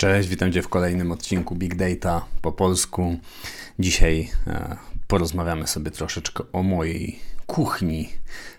[0.00, 3.16] Cześć, witam Cię w kolejnym odcinku Big Data po polsku.
[3.78, 4.76] Dzisiaj e,
[5.08, 8.08] porozmawiamy sobie troszeczkę o mojej kuchni,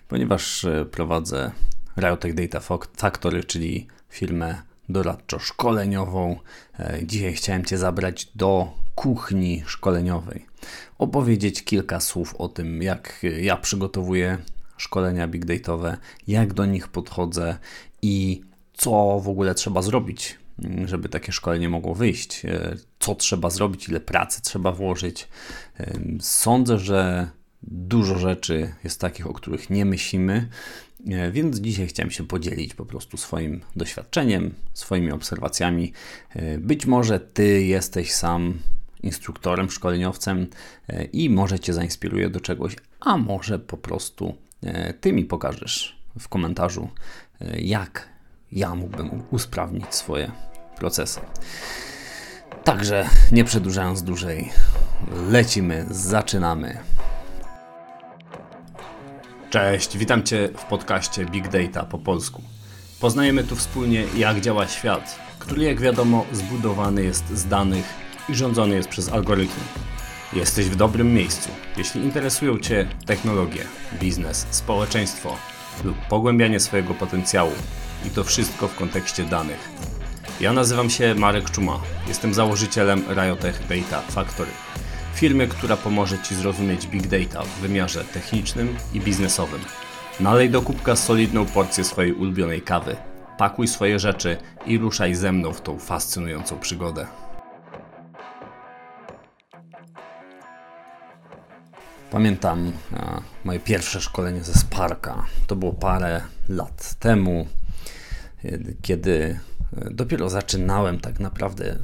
[0.08, 1.50] ponieważ e, prowadzę
[1.98, 2.60] Riotech Data
[2.96, 6.36] Factory, czyli firmę doradczo-szkoleniową.
[6.78, 10.46] E, dzisiaj chciałem Cię zabrać do kuchni szkoleniowej.
[10.98, 14.38] Opowiedzieć kilka słów o tym, jak ja przygotowuję
[14.76, 15.96] szkolenia big dataowe,
[16.28, 17.58] jak do nich podchodzę
[18.02, 20.41] i co w ogóle trzeba zrobić,
[20.84, 25.28] żeby takie szkolenie mogło wyjść, e, co trzeba zrobić, ile pracy trzeba włożyć.
[25.80, 27.30] E, sądzę, że
[27.62, 30.48] dużo rzeczy jest takich, o których nie myślimy,
[31.10, 35.92] e, więc dzisiaj chciałem się podzielić po prostu swoim doświadczeniem, swoimi obserwacjami.
[36.58, 38.58] Być może Ty jesteś sam
[39.02, 40.46] instruktorem, szkoleniowcem
[41.12, 44.34] i może Cię zainspiruje do czegoś, a może po prostu
[45.00, 46.88] Ty mi pokażesz w komentarzu,
[47.58, 48.11] jak
[48.52, 50.30] ja mógłbym usprawnić swoje
[50.76, 51.20] procesy.
[52.64, 54.52] Także nie przedłużając dłużej,
[55.28, 56.78] lecimy, zaczynamy.
[59.50, 62.42] Cześć, witam Cię w podcaście Big Data po polsku.
[63.00, 67.84] Poznajemy tu wspólnie, jak działa świat, który, jak wiadomo, zbudowany jest z danych
[68.28, 69.62] i rządzony jest przez algorytmy.
[70.32, 73.64] Jesteś w dobrym miejscu, jeśli interesują Cię technologie,
[74.00, 75.36] biznes, społeczeństwo
[75.84, 77.52] lub pogłębianie swojego potencjału
[78.06, 79.68] i to wszystko w kontekście danych.
[80.40, 81.80] Ja nazywam się Marek Czuma.
[82.08, 84.50] Jestem założycielem Riotech Data Factory.
[85.14, 89.60] Firmy, która pomoże Ci zrozumieć Big Data w wymiarze technicznym i biznesowym.
[90.20, 92.96] Nalej do kubka solidną porcję swojej ulubionej kawy.
[93.38, 94.36] Pakuj swoje rzeczy
[94.66, 97.06] i ruszaj ze mną w tą fascynującą przygodę.
[102.10, 102.72] Pamiętam
[103.44, 105.24] moje pierwsze szkolenie ze Sparka.
[105.46, 107.46] To było parę lat temu
[108.82, 109.38] kiedy
[109.76, 111.78] e, dopiero zaczynałem tak naprawdę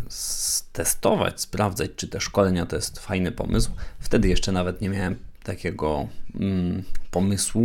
[0.72, 3.70] testować, sprawdzać, czy te szkolenia to jest fajny pomysł,
[4.00, 7.62] wtedy jeszcze nawet nie miałem takiego mm, pomysłu,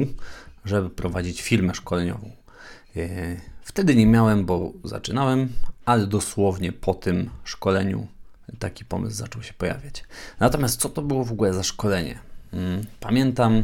[0.66, 2.32] żeby prowadzić firmę szkoleniową.
[2.96, 5.50] E, wtedy nie miałem, bo zaczynałem,
[5.86, 8.08] ale dosłownie po tym szkoleniu
[8.60, 10.04] taki pomysł zaczął się pojawiać.
[10.40, 12.20] Natomiast co to było w ogóle za szkolenie?
[12.54, 13.64] Mm, pamiętam,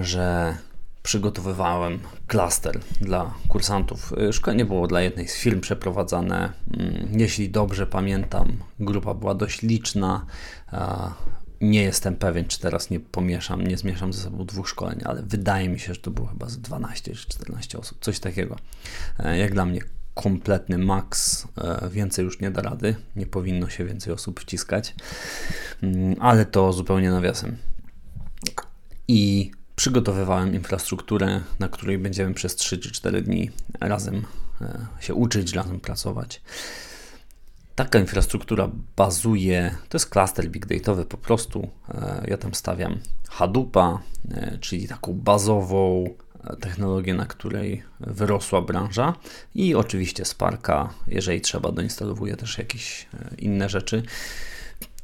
[0.00, 0.56] że
[1.02, 4.12] przygotowywałem klaster dla kursantów.
[4.28, 6.52] Y, szkolenie było dla jednej z firm przeprowadzane.
[6.70, 10.26] Mm, jeśli dobrze pamiętam, grupa była dość liczna.
[11.60, 15.68] Nie jestem pewien, czy teraz nie pomieszam, nie zmieszam ze sobą dwóch szkoleń, ale wydaje
[15.68, 18.56] mi się, że to było chyba z 12 czy 14 osób, coś takiego.
[19.18, 19.80] E, jak dla mnie
[20.14, 24.94] kompletny maks, e, więcej już nie da rady, nie powinno się więcej osób wciskać,
[25.82, 27.56] mm, ale to zupełnie nawiasem.
[29.08, 34.26] I przygotowywałem infrastrukturę, na której będziemy przez 3 czy 4 dni razem
[34.60, 36.42] e, się uczyć, razem pracować.
[37.74, 41.68] Taka infrastruktura bazuje, to jest klaster big dataowy po prostu.
[41.88, 42.98] E, ja tam stawiam
[43.28, 46.14] Hadoopa, e, czyli taką bazową
[46.60, 49.14] technologię, na której wyrosła branża
[49.54, 53.08] i oczywiście Sparka, jeżeli trzeba, doinstalowuję też jakieś
[53.38, 54.02] inne rzeczy.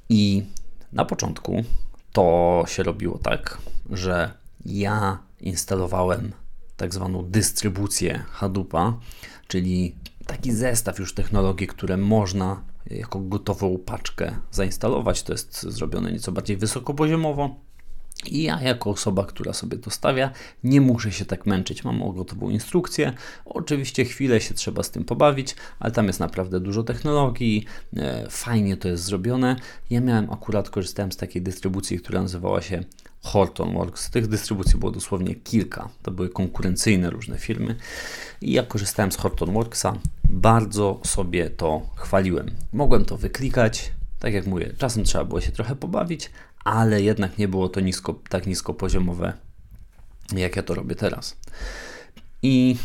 [0.08, 0.44] I
[0.92, 1.64] na początku
[2.12, 3.58] to się robiło tak,
[3.90, 6.32] że ja instalowałem
[6.76, 8.98] tak zwaną dystrybucję Hadoopa,
[9.48, 9.96] czyli
[10.26, 15.22] taki zestaw już technologii, które można jako gotową paczkę zainstalować.
[15.22, 17.66] To jest zrobione nieco bardziej wysokopoziomowo.
[18.26, 20.30] I ja, jako osoba, która sobie to stawia,
[20.64, 21.84] nie muszę się tak męczyć.
[21.84, 23.12] Mam gotową instrukcję.
[23.44, 27.64] Oczywiście chwilę się trzeba z tym pobawić, ale tam jest naprawdę dużo technologii.
[27.96, 29.56] E, fajnie to jest zrobione.
[29.90, 32.84] Ja miałem akurat, korzystałem z takiej dystrybucji, która nazywała się
[33.26, 34.10] Hortonworks.
[34.10, 35.88] Tych dystrybucji było dosłownie kilka.
[36.02, 37.76] To były konkurencyjne różne firmy.
[38.40, 39.98] I ja korzystałem z Hortonworksa.
[40.30, 42.50] Bardzo sobie to chwaliłem.
[42.72, 43.92] Mogłem to wyklikać.
[44.18, 46.30] Tak jak mówię, czasem trzeba było się trochę pobawić,
[46.64, 49.32] ale jednak nie było to nisko, tak nisko poziomowe,
[50.32, 51.36] jak ja to robię teraz.
[52.42, 52.76] I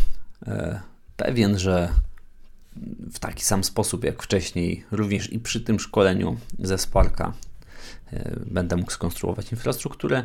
[0.47, 0.81] e,
[1.17, 1.89] pewien, że
[3.13, 7.33] w taki sam sposób jak wcześniej, również i przy tym szkoleniu ze Sparka
[8.45, 10.23] będę mógł skonstruować infrastrukturę.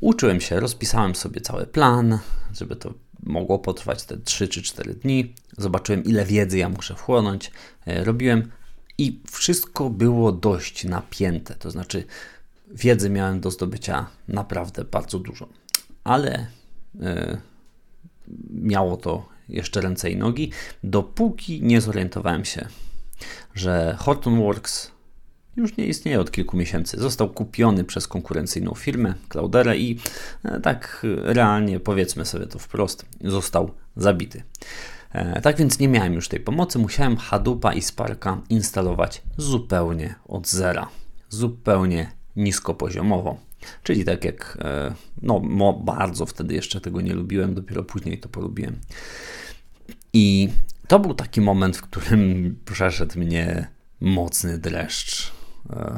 [0.00, 2.18] Uczyłem się, rozpisałem sobie cały plan,
[2.52, 5.34] żeby to mogło potrwać te 3 czy 4 dni.
[5.58, 7.50] Zobaczyłem, ile wiedzy ja muszę wchłonąć.
[7.86, 8.50] E, robiłem
[8.98, 11.54] i wszystko było dość napięte.
[11.54, 12.04] To znaczy,
[12.70, 15.48] wiedzy miałem do zdobycia naprawdę bardzo dużo,
[16.04, 16.46] ale
[16.94, 17.38] yy,
[18.50, 20.50] miało to jeszcze ręce i nogi,
[20.84, 22.68] dopóki nie zorientowałem się,
[23.54, 24.90] że Hortonworks
[25.56, 27.00] już nie istnieje od kilku miesięcy.
[27.00, 29.98] Został kupiony przez konkurencyjną firmę Cloudera i
[30.44, 34.42] e, tak realnie, powiedzmy sobie to wprost, został zabity.
[35.12, 40.48] E, tak więc nie miałem już tej pomocy, musiałem Hadoopa i Sparka instalować zupełnie od
[40.48, 40.88] zera,
[41.28, 43.36] zupełnie niskopoziomowo.
[43.82, 48.76] Czyli tak jak, e, no bardzo wtedy jeszcze tego nie lubiłem, dopiero później to polubiłem.
[50.12, 50.48] I
[50.88, 53.66] to był taki moment, w którym przeszedł mnie
[54.00, 55.32] mocny dreszcz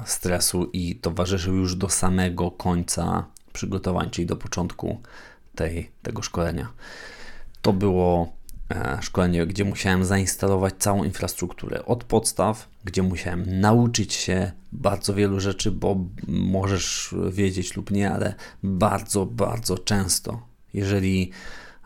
[0.04, 5.00] stresu i towarzyszył już do samego końca przygotowań, czyli do początku
[5.54, 6.68] tej, tego szkolenia.
[7.62, 8.32] To było
[8.70, 15.40] e, szkolenie, gdzie musiałem zainstalować całą infrastrukturę od podstaw, gdzie musiałem nauczyć się bardzo wielu
[15.40, 15.96] rzeczy, bo
[16.28, 20.42] możesz wiedzieć lub nie, ale bardzo, bardzo często,
[20.74, 21.30] jeżeli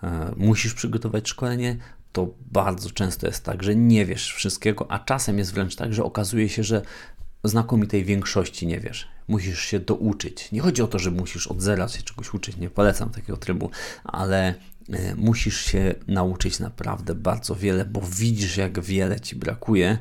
[0.02, 1.76] e, musisz przygotować szkolenie,
[2.12, 6.04] to bardzo często jest tak, że nie wiesz wszystkiego, a czasem jest wręcz tak, że
[6.04, 6.82] okazuje się, że
[7.44, 9.08] znakomitej większości nie wiesz.
[9.28, 10.52] Musisz się douczyć.
[10.52, 13.70] Nie chodzi o to, że musisz od zera się czegoś uczyć, nie polecam takiego trybu,
[14.04, 14.54] ale
[14.94, 19.98] y, musisz się nauczyć naprawdę bardzo wiele, bo widzisz, jak wiele ci brakuje,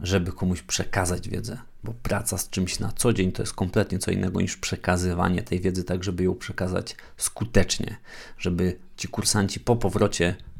[0.00, 1.58] żeby komuś przekazać wiedzę.
[1.84, 5.60] Bo praca z czymś na co dzień to jest kompletnie co innego niż przekazywanie tej
[5.60, 7.96] wiedzy, tak żeby ją przekazać skutecznie,
[8.38, 10.51] żeby ci kursanci po powrocie E,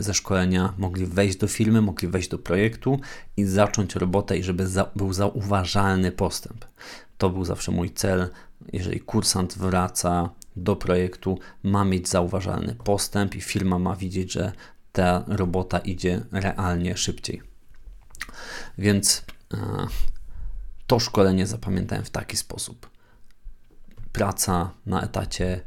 [0.00, 3.00] ze szkolenia mogli wejść do firmy, mogli wejść do projektu
[3.36, 6.64] i zacząć robotę i żeby za, był zauważalny postęp.
[7.18, 8.30] To był zawsze mój cel.
[8.72, 14.52] Jeżeli kursant wraca do projektu, ma mieć zauważalny postęp i firma ma widzieć, że
[14.92, 17.42] ta robota idzie realnie szybciej.
[18.78, 19.24] Więc
[19.54, 19.86] e,
[20.86, 22.90] to szkolenie zapamiętałem w taki sposób.
[24.12, 25.60] Praca na etacie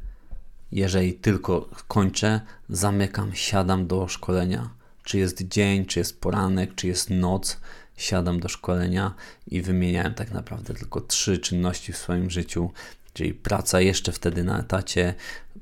[0.72, 4.70] jeżeli tylko kończę, zamykam, siadam do szkolenia.
[5.04, 7.58] Czy jest dzień, czy jest poranek, czy jest noc,
[7.98, 9.14] siadam do szkolenia
[9.48, 12.72] i wymieniałem tak naprawdę tylko trzy czynności w swoim życiu,
[13.14, 15.14] czyli praca jeszcze wtedy na etacie,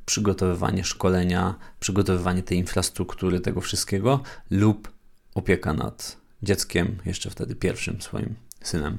[0.06, 4.92] przygotowywanie szkolenia, przygotowywanie tej infrastruktury, tego wszystkiego lub
[5.36, 8.98] opieka nad dzieckiem, jeszcze wtedy pierwszym swoim synem,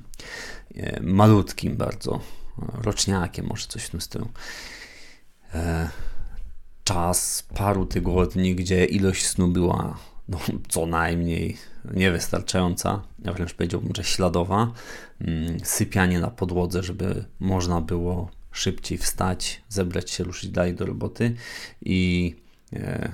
[0.74, 2.20] e, malutkim bardzo,
[2.58, 4.28] roczniakiem, może coś w tym stylu.
[5.54, 5.88] E,
[6.84, 9.98] czas paru tygodni, gdzie ilość snu była
[10.28, 10.38] no,
[10.68, 11.56] co najmniej
[11.94, 14.72] niewystarczająca, ja wręcz powiedziałbym, że śladowa.
[15.20, 21.34] Mm, sypianie na podłodze, żeby można było szybciej wstać, zebrać się, ruszyć dalej do roboty
[21.82, 22.34] i
[22.72, 23.12] e,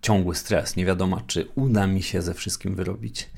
[0.00, 0.76] ciągły stres.
[0.76, 3.30] Nie wiadomo, czy uda mi się ze wszystkim wyrobić.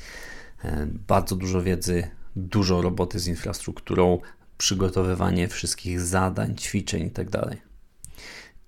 [0.64, 4.19] E, bardzo dużo wiedzy, dużo roboty z infrastrukturą,
[4.58, 7.56] przygotowywanie wszystkich zadań, ćwiczeń itd.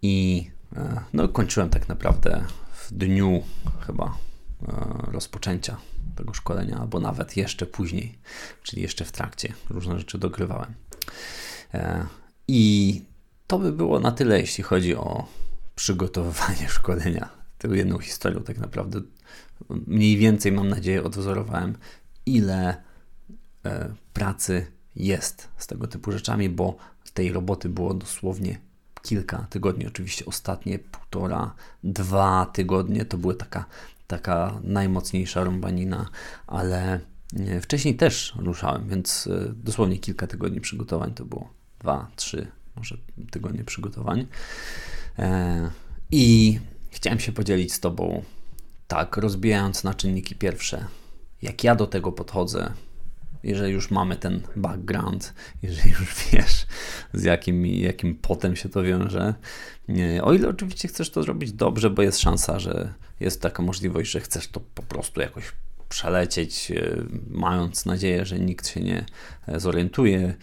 [0.06, 3.42] I e, no, kończyłem tak naprawdę w dniu
[3.86, 4.12] chyba e,
[5.12, 5.76] rozpoczęcia
[6.16, 8.18] tego szkolenia, albo nawet jeszcze później,
[8.62, 9.52] czyli jeszcze w trakcie.
[9.70, 10.74] Różne rzeczy dogrywałem.
[11.74, 12.06] E,
[12.48, 13.02] I
[13.46, 15.26] to by było na tyle, jeśli chodzi o
[15.74, 17.28] przygotowywanie szkolenia.
[17.58, 19.00] Tą jedną historią tak naprawdę
[19.68, 21.78] mniej więcej, mam nadzieję, odwzorowałem,
[22.26, 22.82] ile
[24.12, 24.66] pracy
[24.96, 26.76] jest z tego typu rzeczami, bo
[27.16, 28.58] tej roboty było dosłownie
[29.06, 31.54] kilka tygodni, oczywiście ostatnie półtora,
[31.84, 33.64] dwa tygodnie to była taka,
[34.06, 36.08] taka najmocniejsza rąbanina,
[36.46, 37.00] ale
[37.38, 41.50] e, wcześniej też ruszałem, więc e, dosłownie kilka tygodni przygotowań to było
[41.80, 42.96] dwa, trzy, może
[43.30, 44.26] tygodnie przygotowań.
[45.18, 45.70] E,
[46.10, 46.58] I
[46.90, 48.22] chciałem się podzielić z Tobą,
[48.88, 50.84] tak, rozbijając na czynniki pierwsze,
[51.42, 52.72] jak ja do tego podchodzę,
[53.46, 56.66] jeżeli już mamy ten background, jeżeli już wiesz,
[57.12, 59.34] z jakim, jakim potem się to wiąże.
[60.22, 64.20] O ile oczywiście chcesz to zrobić dobrze, bo jest szansa, że jest taka możliwość, że
[64.20, 65.52] chcesz to po prostu jakoś
[65.88, 66.96] przelecieć, e,
[67.30, 69.04] mając nadzieję, że nikt się nie
[69.48, 70.34] e, zorientuje.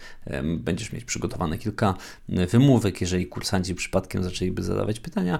[0.58, 1.94] Będziesz mieć przygotowane kilka
[2.28, 3.00] e, wymówek.
[3.00, 5.38] Jeżeli kursanci przypadkiem zaczęliby zadawać pytania,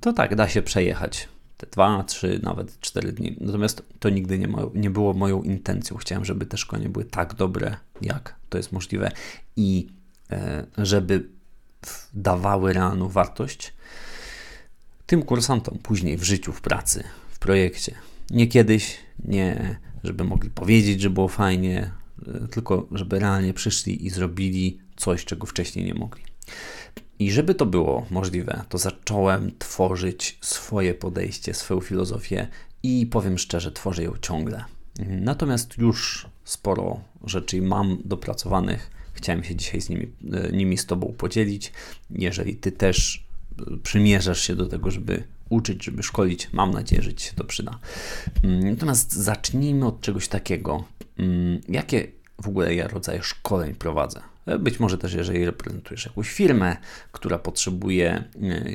[0.00, 3.36] to tak, da się przejechać te dwa, trzy, nawet cztery dni.
[3.40, 5.96] Natomiast to nigdy nie, nie było moją intencją.
[5.96, 9.10] Chciałem, żeby te szkolenia były tak dobre, jak to jest możliwe
[9.56, 9.88] i
[10.30, 11.28] e, żeby
[12.14, 13.72] dawały realną wartość
[15.06, 17.94] tym kursantom później w życiu, w pracy, w projekcie.
[18.30, 21.90] Nie kiedyś, nie żeby mogli powiedzieć, że było fajnie,
[22.26, 26.22] e, tylko żeby realnie przyszli i zrobili coś, czego wcześniej nie mogli.
[27.18, 32.48] I żeby to było możliwe, to zacząłem tworzyć swoje podejście, swoją filozofię
[32.82, 34.64] i powiem szczerze, tworzę ją ciągle.
[35.06, 38.90] Natomiast już sporo rzeczy mam dopracowanych.
[39.12, 41.72] Chciałem się dzisiaj z nimi, e, nimi z Tobą podzielić.
[42.10, 43.24] Jeżeli Ty też
[43.58, 47.44] e, przymierzasz się do tego, żeby uczyć, żeby szkolić, mam nadzieję, że Ci się to
[47.44, 47.78] przyda.
[48.42, 50.84] Mm, natomiast zacznijmy od czegoś takiego.
[51.18, 52.06] Mm, jakie
[52.42, 54.20] w ogóle ja rodzaje szkoleń prowadzę?
[54.58, 56.76] Być może też, jeżeli reprezentujesz jakąś firmę,
[57.12, 58.24] która potrzebuje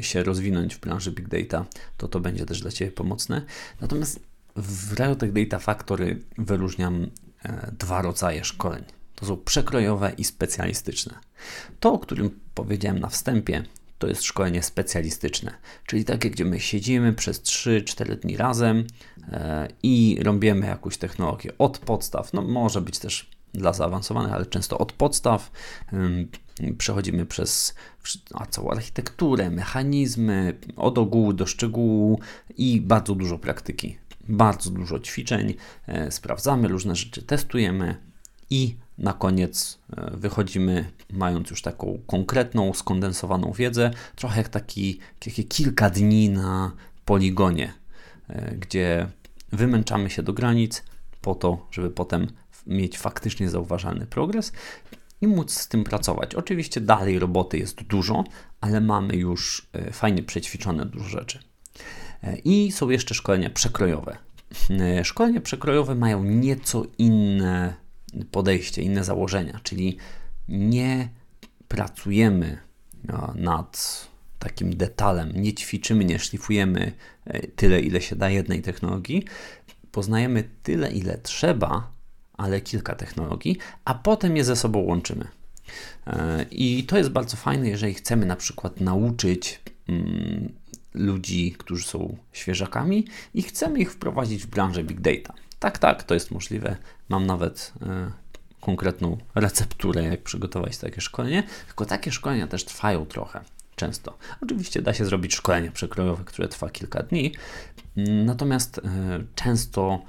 [0.02, 1.66] się rozwinąć w branży Big Data,
[1.98, 3.42] to to będzie też dla Ciebie pomocne.
[3.82, 4.20] Natomiast
[4.56, 7.08] w Riotech Data Factory wyróżniam
[7.80, 8.84] dwa rodzaje szkoleń.
[9.16, 11.20] To są przekrojowe i specjalistyczne.
[11.80, 13.64] To, o którym powiedziałem na wstępie,
[14.00, 15.54] to jest szkolenie specjalistyczne,
[15.86, 18.88] czyli takie, gdzie my siedzimy przez 3-4 dni razem
[19.32, 22.34] e, i robimy jakąś technologię od podstaw.
[22.34, 25.52] No, może być też dla zaawansowanych, ale często od podstaw.
[26.78, 27.76] Przechodzimy przez
[28.50, 32.20] całą architekturę, mechanizmy, od ogółu do szczegółu
[32.58, 33.98] i bardzo dużo praktyki,
[34.30, 35.54] bardzo dużo ćwiczeń.
[35.88, 37.96] E, sprawdzamy różne rzeczy, testujemy
[38.50, 45.44] i na koniec e, wychodzimy mając już taką konkretną, skondensowaną wiedzę, trochę jak taki, takie
[45.44, 46.72] kilka dni na
[47.06, 47.74] poligonie,
[48.28, 49.08] e, gdzie
[49.52, 50.84] wymęczamy się do granic
[51.22, 52.28] po to, żeby potem
[52.68, 54.52] mieć faktycznie zauważalny progres
[55.22, 56.36] i móc z tym pracować.
[56.36, 58.24] Oczywiście dalej roboty jest dużo,
[58.62, 61.40] ale mamy już e, fajnie przećwiczone dużo rzeczy.
[62.44, 64.18] I są jeszcze szkolenia przekrojowe.
[65.04, 67.74] Szkolenia przekrojowe mają nieco inne
[68.32, 69.98] podejście, inne założenia, czyli
[70.48, 71.10] nie
[71.68, 72.58] pracujemy
[73.36, 74.08] nad
[74.40, 76.92] takim detalem, nie ćwiczymy, nie szlifujemy
[77.26, 79.26] e, tyle, ile się da jednej technologii,
[79.92, 81.92] poznajemy tyle, ile trzeba,
[82.38, 85.28] ale kilka technologii, a potem je ze sobą łączymy.
[86.08, 90.54] E, I to jest bardzo fajne, jeżeli chcemy na przykład nauczyć mm,
[90.94, 95.34] ludzi, którzy są świeżakami i chcemy ich wprowadzić w branżę big data.
[95.60, 96.78] Tak, tak, to jest możliwe.
[97.10, 98.12] Mam nawet e,
[98.62, 103.42] konkretną recepturę, jak przygotować takie szkolenie, tylko takie szkolenia też trwają trochę.
[103.76, 104.18] Często.
[104.42, 107.32] Oczywiście da się zrobić szkolenie przekrojowe, które trwa kilka dni,
[108.26, 108.82] natomiast e,
[109.36, 110.02] często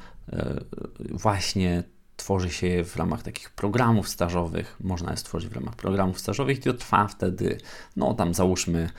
[1.10, 1.82] właśnie
[2.24, 4.76] tworzy się je w ramach takich programów stażowych.
[4.80, 7.58] Można je stworzyć w ramach programów stażowych i to trwa wtedy,
[7.96, 8.90] no tam załóżmy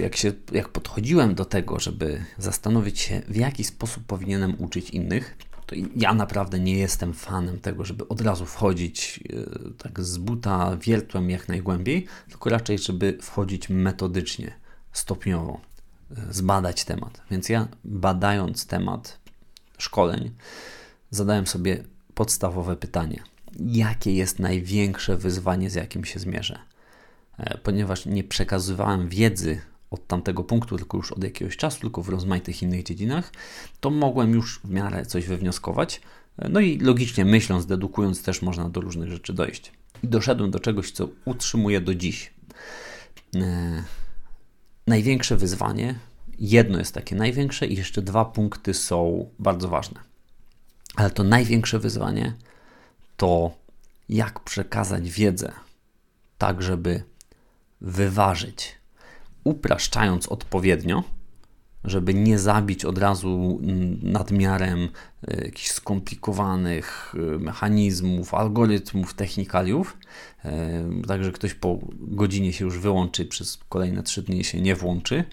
[0.00, 5.36] jak, się, jak podchodziłem do tego, żeby zastanowić się, w jaki sposób powinienem uczyć innych,
[5.72, 10.76] to ja naprawdę nie jestem fanem tego, żeby od razu wchodzić e, tak z buta
[10.76, 14.52] wiertłem jak najgłębiej, tylko raczej, żeby wchodzić metodycznie,
[14.92, 15.60] stopniowo,
[16.10, 17.22] e, zbadać temat.
[17.30, 19.18] Więc ja badając temat
[19.78, 20.30] szkoleń,
[21.10, 23.22] zadałem sobie podstawowe pytanie
[23.58, 26.58] jakie jest największe wyzwanie, z jakim się zmierzę.
[27.38, 29.60] E, ponieważ nie przekazywałem wiedzy
[29.92, 33.32] od tamtego punktu, tylko już od jakiegoś czasu, tylko w rozmaitych innych dziedzinach,
[33.80, 36.00] to mogłem już w miarę coś wywnioskować.
[36.48, 39.72] No i logicznie myśląc, dedukując, też można do różnych rzeczy dojść.
[40.02, 42.32] I doszedłem do czegoś, co utrzymuję do dziś.
[43.36, 43.82] E,
[44.86, 45.94] największe wyzwanie,
[46.38, 50.00] jedno jest takie największe, i jeszcze dwa punkty są bardzo ważne.
[50.96, 52.34] Ale to największe wyzwanie
[53.16, 53.50] to
[54.08, 55.52] jak przekazać wiedzę
[56.38, 57.02] tak, żeby
[57.80, 58.74] wyważyć,
[59.44, 61.04] upraszczając odpowiednio,
[61.84, 63.60] żeby nie zabić od razu
[64.02, 64.88] nadmiarem
[65.28, 69.98] e, jakichś skomplikowanych e, mechanizmów, algorytmów, technikaliów,
[70.44, 75.24] e, także ktoś po godzinie się już wyłączy, przez kolejne trzy dni się nie włączy.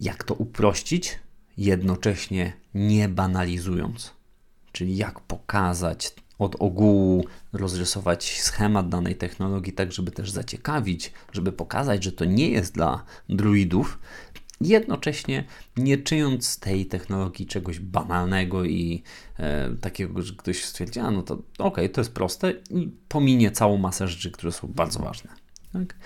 [0.00, 1.18] Jak to uprościć,
[1.58, 4.12] jednocześnie nie banalizując,
[4.72, 12.04] czyli jak pokazać od ogółu rozrysować schemat danej technologii, tak żeby też zaciekawić, żeby pokazać,
[12.04, 13.98] że to nie jest dla druidów,
[14.60, 15.44] jednocześnie
[15.76, 19.02] nie czyniąc tej technologii czegoś banalnego i
[19.38, 23.76] e, takiego, że ktoś stwierdzi, no to okej, okay, to jest proste i pominie całą
[23.76, 25.30] masę rzeczy, które są bardzo ważne.
[25.72, 25.96] Tak?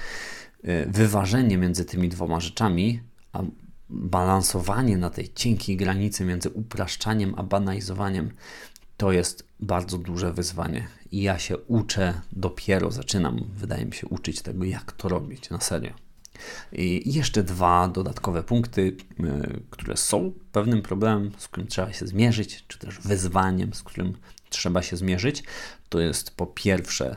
[0.62, 3.00] E, wyważenie między tymi dwoma rzeczami,
[3.32, 3.42] a
[3.90, 8.30] balansowanie na tej cienkiej granicy między upraszczaniem a banalizowaniem
[9.00, 10.88] to jest bardzo duże wyzwanie.
[11.12, 15.60] I ja się uczę dopiero, zaczynam, wydaje mi się, uczyć tego, jak to robić na
[15.60, 15.92] serio.
[16.72, 22.64] I jeszcze dwa dodatkowe punkty, y, które są pewnym problemem, z którym trzeba się zmierzyć,
[22.68, 24.16] czy też wyzwaniem, z którym
[24.50, 25.44] trzeba się zmierzyć.
[25.88, 27.16] To jest po pierwsze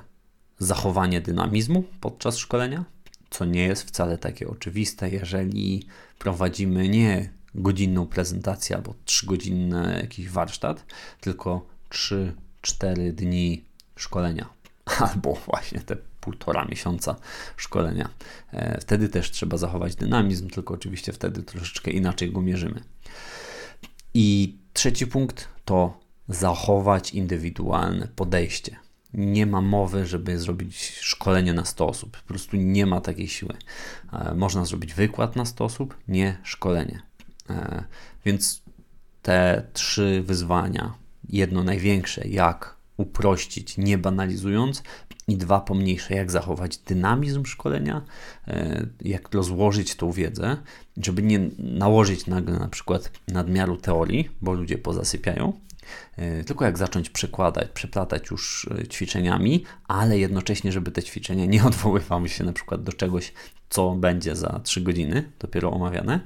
[0.59, 2.85] zachowanie dynamizmu podczas szkolenia,
[3.29, 5.87] co nie jest wcale takie oczywiste, jeżeli
[6.19, 10.85] prowadzimy nie godzinną prezentację albo trzygodzinny jakiś warsztat,
[11.21, 14.49] tylko 3-4 dni szkolenia
[14.99, 17.15] albo właśnie te półtora miesiąca
[17.57, 18.09] szkolenia.
[18.51, 22.81] E, wtedy też trzeba zachować dynamizm, tylko oczywiście wtedy troszeczkę inaczej go mierzymy.
[24.13, 28.75] I trzeci punkt to zachować indywidualne podejście.
[29.13, 32.17] Nie ma mowy, żeby zrobić szkolenie na 100 osób.
[32.21, 33.53] Po prostu nie ma takiej siły.
[34.13, 37.01] E, można zrobić wykład na 100 osób, nie szkolenie.
[37.49, 37.83] E,
[38.25, 38.63] więc
[39.21, 40.93] te trzy wyzwania,
[41.29, 44.83] jedno największe, jak uprościć, nie banalizując,
[45.27, 48.01] i dwa pomniejsze, jak zachować dynamizm szkolenia,
[48.47, 50.57] e, jak rozłożyć tą wiedzę,
[50.97, 55.53] żeby nie nałożyć nagle na przykład nadmiaru teorii, bo ludzie pozasypiają,
[56.15, 61.65] e, tylko jak zacząć przekładać, przeplatać już e, ćwiczeniami, ale jednocześnie, żeby te ćwiczenia nie
[61.69, 63.33] odwoływały się na przykład do czegoś,
[63.69, 66.19] co będzie za 3 godziny, dopiero omawiane.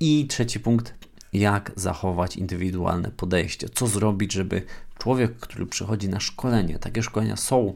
[0.00, 0.94] I trzeci punkt,
[1.34, 4.62] jak zachować indywidualne podejście, co zrobić, żeby
[4.98, 7.74] człowiek, który przychodzi na szkolenie, takie szkolenia są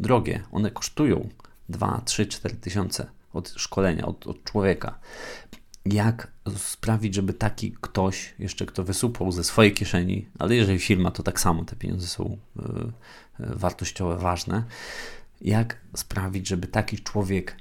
[0.00, 1.28] drogie, one kosztują
[1.68, 4.98] 2, 3, 4 tysiące od szkolenia, od, od człowieka.
[5.84, 11.22] Jak sprawić, żeby taki ktoś, jeszcze kto wysupał ze swojej kieszeni, ale jeżeli firma, to
[11.22, 12.62] tak samo te pieniądze są y,
[13.38, 14.64] wartościowe, ważne.
[15.40, 17.56] Jak sprawić, żeby taki człowiek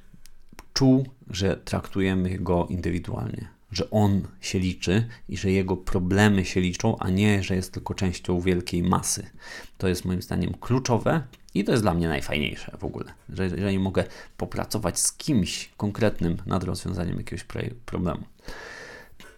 [0.74, 6.98] czuł, że traktujemy go indywidualnie, że on się liczy i że jego problemy się liczą,
[7.00, 9.30] a nie, że jest tylko częścią wielkiej masy.
[9.78, 11.22] To jest moim zdaniem kluczowe
[11.54, 14.04] i to jest dla mnie najfajniejsze w ogóle, że jeżeli mogę
[14.38, 17.46] popracować z kimś konkretnym nad rozwiązaniem jakiegoś
[17.86, 18.24] problemu.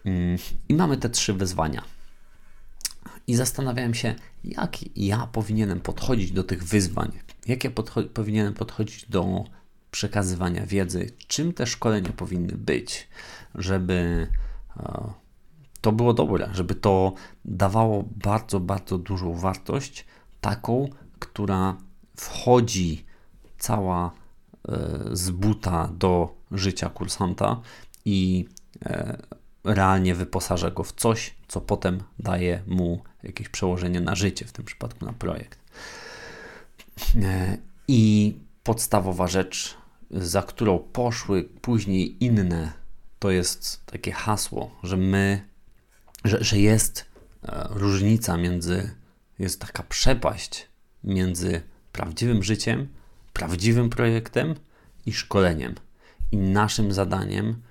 [0.04, 1.82] Mm, I mamy te trzy wyzwania.
[3.26, 7.12] I zastanawiałem się, jak ja powinienem podchodzić do tych wyzwań,
[7.46, 9.44] jak ja podcho- powinienem podchodzić do
[9.90, 13.08] przekazywania wiedzy, czym te szkolenia powinny być,
[13.54, 14.28] żeby
[14.76, 15.12] e,
[15.80, 20.06] to było dobre, żeby to dawało bardzo, bardzo dużą wartość,
[20.40, 21.76] taką, która
[22.16, 23.04] wchodzi
[23.58, 24.10] cała
[24.68, 27.60] e, z buta do życia kursanta
[28.04, 28.48] i
[28.82, 29.22] e,
[29.64, 34.64] realnie wyposaża go w coś, co potem daje mu jakieś przełożenie na życie, w tym
[34.64, 35.58] przypadku na projekt.
[37.88, 39.77] I podstawowa rzecz,
[40.10, 42.72] za którą poszły później inne,
[43.18, 45.48] to jest takie hasło, że my,
[46.24, 47.06] że, że jest
[47.42, 48.90] e, różnica między,
[49.38, 50.68] jest taka przepaść
[51.04, 52.88] między prawdziwym życiem,
[53.32, 54.54] prawdziwym projektem
[55.06, 55.74] i szkoleniem.
[56.32, 57.62] I naszym zadaniem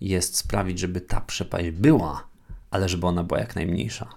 [0.00, 2.28] jest sprawić, żeby ta przepaść była,
[2.70, 4.08] ale żeby ona była jak najmniejsza.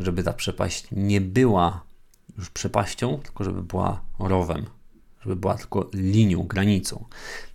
[0.00, 1.84] Żeby ta przepaść nie była
[2.38, 4.66] już przepaścią, tylko żeby była rowem,
[5.20, 7.04] żeby była tylko linią, granicą.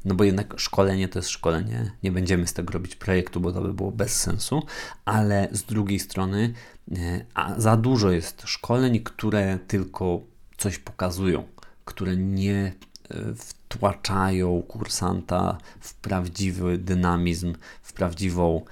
[0.06, 1.91] No bo jednak szkolenie to jest szkolenie.
[2.04, 4.62] Nie będziemy z tego robić projektu, bo to by było bez sensu,
[5.06, 6.54] ale z drugiej strony
[6.91, 7.26] e,
[7.58, 10.21] za dużo jest szkoleń, które tylko
[10.58, 11.43] coś pokazują,
[11.86, 12.73] które nie
[13.10, 18.65] e, wtłaczają kursanta w prawdziwy dynamizm, w prawdziwą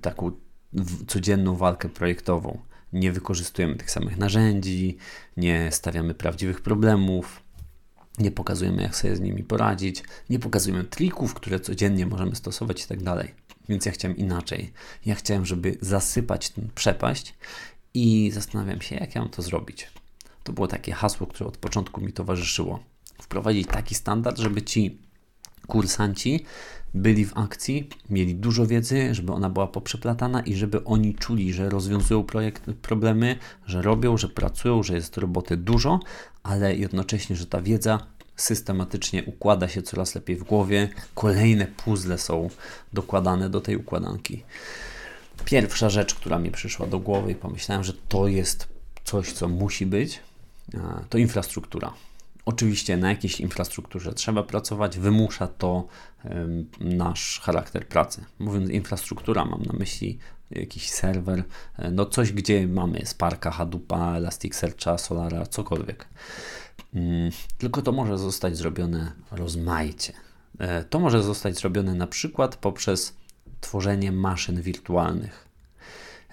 [0.00, 0.32] taką
[1.06, 2.58] codzienną walkę projektową.
[2.92, 4.96] Nie wykorzystujemy tych samych narzędzi,
[5.36, 7.41] nie stawiamy prawdziwych problemów,
[8.18, 12.86] nie pokazujemy, jak sobie z nimi poradzić, nie pokazujemy trików, które codziennie możemy stosować i
[12.86, 13.34] tak dalej.
[13.68, 14.72] Więc ja chciałem inaczej.
[15.06, 17.34] Ja chciałem, żeby zasypać tę przepaść
[17.94, 19.90] i zastanawiam się, jak ja mam to zrobić.
[20.44, 22.84] To było takie hasło, które od początku mi towarzyszyło.
[23.22, 24.98] Wprowadzić taki standard, żeby ci
[25.66, 26.44] kursanci
[26.94, 31.68] byli w akcji, mieli dużo wiedzy, żeby ona była poprzeplatana i żeby oni czuli, że
[31.68, 36.00] rozwiązują projekt, problemy, że robią, że pracują, że jest roboty dużo,
[36.42, 40.88] ale jednocześnie, że ta wiedza systematycznie układa się coraz lepiej w głowie.
[41.14, 42.50] Kolejne puzzle są
[42.92, 44.42] dokładane do tej układanki.
[45.44, 48.68] Pierwsza rzecz, która mi przyszła do głowy i pomyślałem, że to jest
[49.04, 50.20] coś, co musi być,
[51.08, 51.92] to infrastruktura.
[52.44, 55.86] Oczywiście na jakiejś infrastrukturze trzeba pracować, wymusza to
[56.80, 58.24] nasz charakter pracy.
[58.38, 60.18] Mówiąc infrastruktura, mam na myśli
[60.50, 61.44] jakiś serwer,
[61.78, 66.08] e, no coś, gdzie mamy Sparka, Hadoopa, Elasticsearcha, Solara, cokolwiek.
[66.94, 70.12] Mm, tylko to może zostać zrobione rozmaicie.
[70.58, 73.16] E, to może zostać zrobione na przykład poprzez
[73.60, 75.48] tworzenie maszyn wirtualnych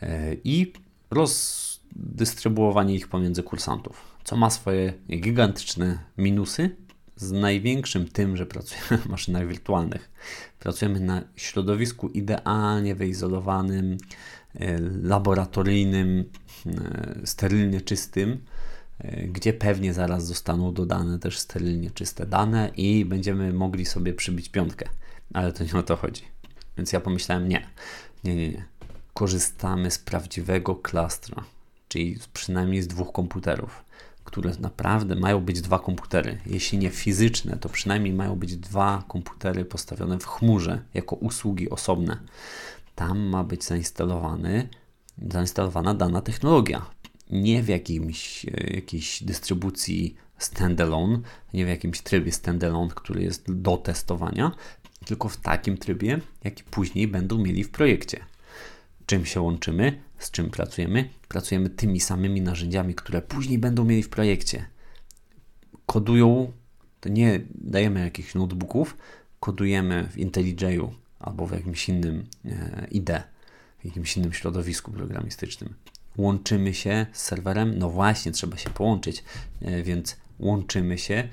[0.02, 0.74] e, i
[1.12, 6.76] rozdystrybuowanie ich pomiędzy kursantów, co ma swoje gigantyczne minusy,
[7.16, 10.12] z największym tym, że pracujemy w maszynach wirtualnych.
[10.60, 13.98] Pracujemy na środowisku idealnie wyizolowanym,
[14.56, 16.24] e, laboratoryjnym,
[16.66, 18.38] e, sterylnie czystym,
[19.00, 24.50] e, gdzie pewnie zaraz zostaną dodane też sterylnie czyste dane i będziemy mogli sobie przybić
[24.50, 24.90] piątkę.
[25.34, 26.24] Ale to nie o to chodzi.
[26.78, 27.68] Więc ja pomyślałem, nie,
[28.24, 28.66] nie, nie, nie.
[29.14, 31.44] Korzystamy z prawdziwego klastra,
[31.88, 33.89] czyli przynajmniej z dwóch komputerów
[34.30, 36.38] które naprawdę mają być dwa komputery.
[36.46, 42.18] Jeśli nie fizyczne, to przynajmniej mają być dwa komputery postawione w chmurze jako usługi osobne.
[42.96, 44.70] Tam ma być zainstalowany,
[45.32, 46.86] zainstalowana dana technologia.
[47.30, 51.20] Nie w jakimś, e, jakiejś dystrybucji standalone,
[51.54, 54.52] nie w jakimś trybie standalone, który jest do testowania,
[55.06, 58.20] tylko w takim trybie, jaki później będą mieli w projekcie.
[59.06, 60.02] Czym się łączymy?
[60.20, 64.66] Z czym pracujemy, pracujemy tymi samymi narzędziami, które później będą mieli w projekcie.
[65.86, 66.52] Kodują,
[67.00, 68.98] to nie dajemy jakichś notebooków,
[69.40, 72.26] kodujemy w IntelliJ'u albo w jakimś innym
[72.92, 73.24] IDE,
[73.80, 75.74] w jakimś innym środowisku programistycznym.
[76.18, 79.24] Łączymy się z serwerem, no właśnie, trzeba się połączyć,
[79.62, 81.30] e, więc łączymy się, e,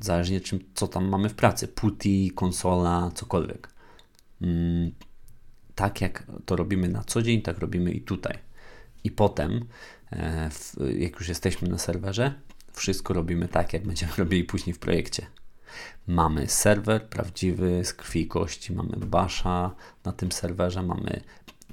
[0.00, 3.68] zależnie czym, co tam mamy w pracy, PuTTY, konsola, cokolwiek.
[5.72, 8.38] Mm, tak jak to robimy na co dzień, tak robimy i tutaj.
[9.04, 9.64] I potem,
[10.12, 10.50] e,
[10.98, 12.34] jak już jesteśmy na serwerze,
[12.72, 15.26] wszystko robimy tak, jak będziemy robili później w projekcie.
[16.06, 21.20] Mamy serwer prawdziwy z krwi i kości, mamy Basha na tym serwerze, mamy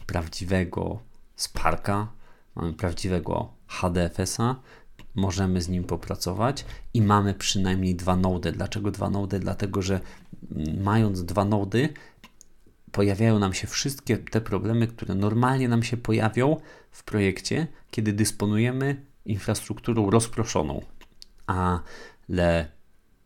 [0.06, 1.00] prawdziwego
[1.36, 2.08] Sparka,
[2.56, 4.56] mamy prawdziwego HDFS-a,
[5.16, 8.52] możemy z nim popracować i mamy przynajmniej dwa nody.
[8.52, 9.40] Dlaczego dwa nody?
[9.40, 10.00] Dlatego, że
[10.78, 11.94] mając dwa nody,
[12.92, 16.58] pojawiają nam się wszystkie te problemy, które normalnie nam się pojawią
[16.92, 20.82] w projekcie, kiedy dysponujemy infrastrukturą rozproszoną,
[21.48, 22.68] ale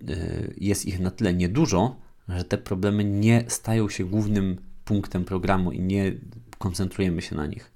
[0.09, 1.95] y, jest ich na tyle niedużo,
[2.29, 6.13] że te problemy nie stają się głównym punktem programu i nie
[6.57, 7.71] koncentrujemy się na nich.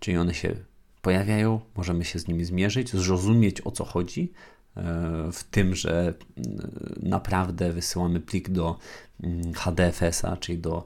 [0.00, 0.56] Czyli one się
[1.02, 4.32] pojawiają, możemy się z nimi zmierzyć, zrozumieć o co chodzi,
[4.76, 4.82] e,
[5.32, 6.42] w tym, że y,
[7.02, 8.78] naprawdę wysyłamy plik do
[9.22, 10.84] mm, HDFS-a, czyli do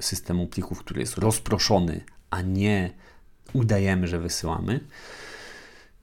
[0.00, 2.90] systemu plików, który jest rozproszony, a nie
[3.52, 4.80] udajemy, że wysyłamy,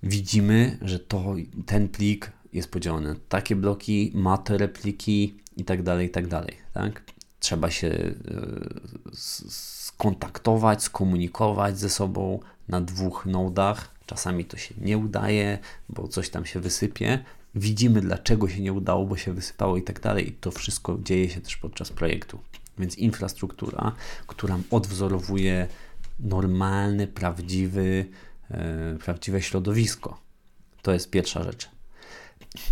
[0.03, 5.83] widzimy, że to, ten plik jest podzielony na takie bloki, ma te repliki i tak
[5.83, 6.57] dalej, i tak dalej.
[6.73, 7.03] Tak?
[7.39, 8.13] Trzeba się e,
[9.49, 13.97] skontaktować, skomunikować ze sobą na dwóch nodach.
[14.05, 17.23] Czasami to się nie udaje, bo coś tam się wysypie.
[17.55, 20.29] Widzimy, dlaczego się nie udało, bo się wysypało i tak dalej.
[20.29, 22.39] I to wszystko dzieje się też podczas projektu.
[22.79, 23.91] Więc infrastruktura,
[24.27, 25.67] która odwzorowuje
[26.19, 28.05] normalny, prawdziwy,
[28.51, 30.21] e, prawdziwe środowisko.
[30.81, 31.69] To jest pierwsza rzecz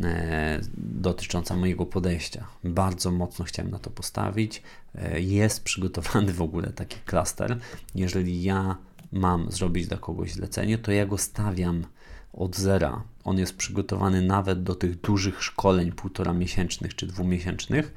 [0.01, 2.47] e, dotycząca mojego podejścia.
[2.63, 4.61] Bardzo mocno chciałem na to postawić.
[4.95, 7.59] E, jest przygotowany w ogóle taki klaster.
[7.95, 8.77] Jeżeli ja
[9.11, 11.85] mam zrobić dla kogoś zlecenie, to ja go stawiam
[12.33, 13.03] od zera.
[13.25, 17.93] On jest przygotowany nawet do tych dużych szkoleń półtora miesięcznych czy dwumiesięcznych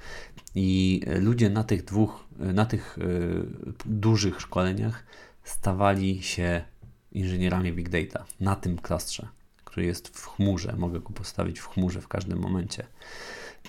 [0.55, 3.47] i ludzie na tych dwóch, na tych y,
[3.85, 5.05] dużych szkoleniach
[5.45, 6.65] stawali się
[7.13, 9.29] inżynierami big data na tym klastrze,
[9.65, 10.75] który jest w chmurze.
[10.79, 12.87] Mogę go postawić w chmurze w każdym momencie.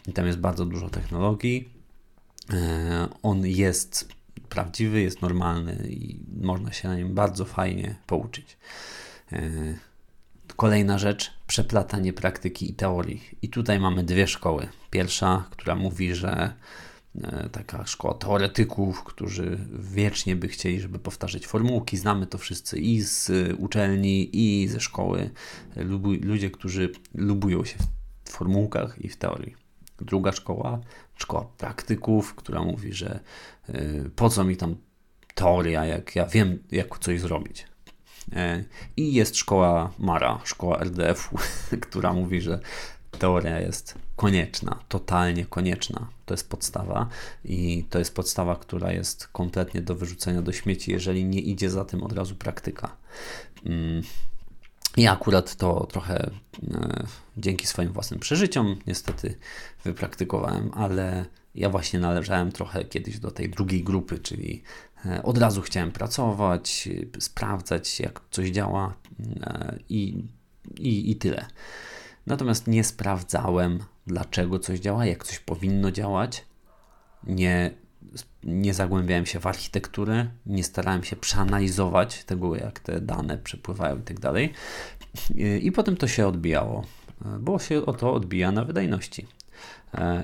[0.08, 1.70] I tam jest bardzo dużo technologii.
[2.54, 4.10] E, on jest
[4.50, 8.58] prawdziwy, jest normalny i można się na nim bardzo fajnie pouczyć.
[10.60, 13.22] E, Kolejna rzecz, przeplatanie praktyki i teorii.
[13.42, 14.68] I tutaj mamy dwie szkoły.
[14.90, 16.54] Pierwsza, która mówi, że
[17.22, 21.98] e, taka szkoła teoretyków, którzy wiecznie by chcieli, żeby powtarzać formułki.
[21.98, 25.30] Znamy to wszyscy i z uczelni, i ze szkoły.
[26.22, 27.78] Ludzie, którzy lubują się
[28.24, 29.56] w formułkach i w teorii.
[30.02, 30.80] Druga szkoła,
[31.16, 33.20] szkoła praktyków, która mówi, że
[33.68, 34.76] e, po co mi tam
[35.36, 37.69] teoria, jak ja wiem, jak coś zrobić.
[38.36, 38.64] E,
[38.98, 41.38] I jest szkoła Mara, szkoła RDF-u,
[41.90, 42.60] która mówi, że
[43.20, 46.08] teoria jest konieczna, totalnie konieczna.
[46.26, 47.10] To jest podstawa
[47.46, 51.86] i to jest podstawa, która jest kompletnie do wyrzucenia do śmieci, jeżeli nie idzie za
[51.86, 52.96] tym od razu praktyka.
[53.66, 54.02] Mm.
[54.98, 56.32] Ja akurat to trochę
[56.74, 57.04] e,
[57.38, 59.38] dzięki swoim własnym przeżyciom niestety
[59.84, 64.64] wypraktykowałem, ale ja właśnie należałem trochę kiedyś do tej drugiej grupy, czyli
[65.24, 68.94] od razu chciałem pracować, sprawdzać, jak coś działa
[69.44, 70.24] e, i,
[70.80, 71.46] i, i tyle.
[72.26, 76.46] Natomiast nie sprawdzałem, dlaczego coś działa, jak coś powinno działać.
[77.24, 77.72] Nie
[78.44, 84.02] nie zagłębiałem się w architekturę, nie starałem się przeanalizować tego, jak te dane przepływają i
[84.02, 84.54] tak dalej.
[85.62, 86.86] I potem to się odbijało,
[87.40, 89.28] bo się o to odbija na wydajności.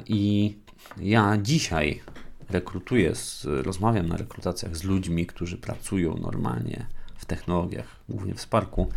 [0.07, 0.53] I
[0.97, 2.01] ja dzisiaj
[2.49, 8.89] rekrutuję, z, rozmawiam na rekrutacjach z ludźmi, którzy pracują normalnie w technologiach, głównie w Sparku,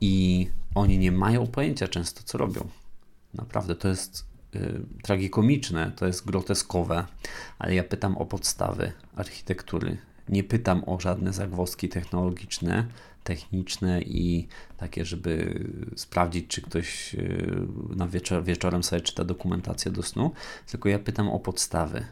[0.00, 2.68] i oni nie mają pojęcia często, co robią.
[3.34, 4.24] Naprawdę to jest
[4.54, 7.06] y, tragikomiczne, to jest groteskowe,
[7.58, 9.98] ale ja pytam o podstawy architektury.
[10.28, 12.86] Nie pytam o żadne zagwozdki technologiczne,
[13.24, 15.64] techniczne i takie, żeby
[15.96, 20.32] sprawdzić, czy ktoś y, na wieczor wieczorem sobie czyta dokumentację do snu,
[20.66, 22.04] tylko ja pytam o podstawy.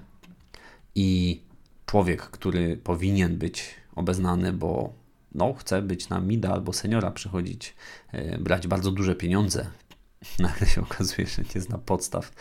[0.96, 1.40] I
[1.86, 4.92] człowiek, który powinien być obeznany, bo
[5.34, 7.74] no, chce być na mida albo seniora przychodzić,
[8.12, 9.66] yy, brać bardzo duże pieniądze.
[10.38, 12.32] Nagle się okazuje, że nie zna podstaw.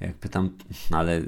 [0.00, 0.50] Jak pytam,
[0.90, 1.22] no, ale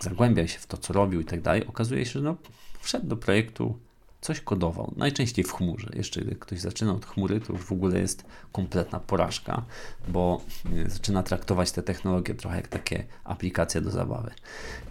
[0.00, 2.36] zagłębia się w to, co robił i tak dalej, okazuje się, że no,
[2.80, 3.78] wszedł do projektu,
[4.20, 4.94] coś kodował.
[4.96, 5.90] Najczęściej w chmurze.
[5.94, 9.64] Jeszcze gdy ktoś zaczyna od chmury, to już w ogóle jest kompletna porażka,
[10.08, 10.40] bo
[10.86, 14.30] e, zaczyna traktować te technologie trochę jak takie aplikacje do zabawy.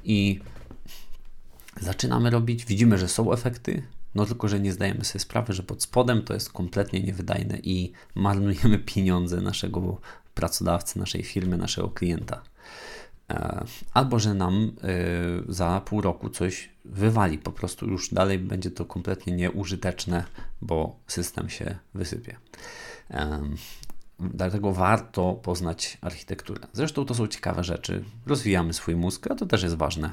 [0.04, 0.40] I
[1.82, 3.84] zaczynamy robić, widzimy, że są efekty,
[4.16, 7.92] no tylko, że nie zdajemy sobie sprawy, że pod spodem to jest kompletnie niewydajne i
[8.16, 10.02] marnujemy pieniądze naszego
[10.34, 12.44] pracodawcy, naszej firmy, naszego klienta.
[13.30, 14.88] E, albo, że nam e,
[15.54, 20.24] za pół roku coś wywali, po prostu już dalej będzie to kompletnie nieużyteczne,
[20.62, 22.38] bo system się wysypie.
[24.20, 26.68] Dlatego warto poznać architekturę.
[26.74, 28.04] Zresztą to są ciekawe rzeczy.
[28.26, 30.12] Rozwijamy swój mózg, a to też jest ważne.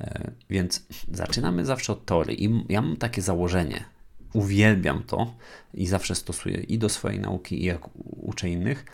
[0.00, 2.44] E, więc zaczynamy zawsze od teorii.
[2.44, 3.84] I ja mam takie założenie.
[4.32, 5.34] Uwielbiam to
[5.74, 7.80] i zawsze stosuję i do swojej nauki, i jak
[8.22, 8.84] uczę innych.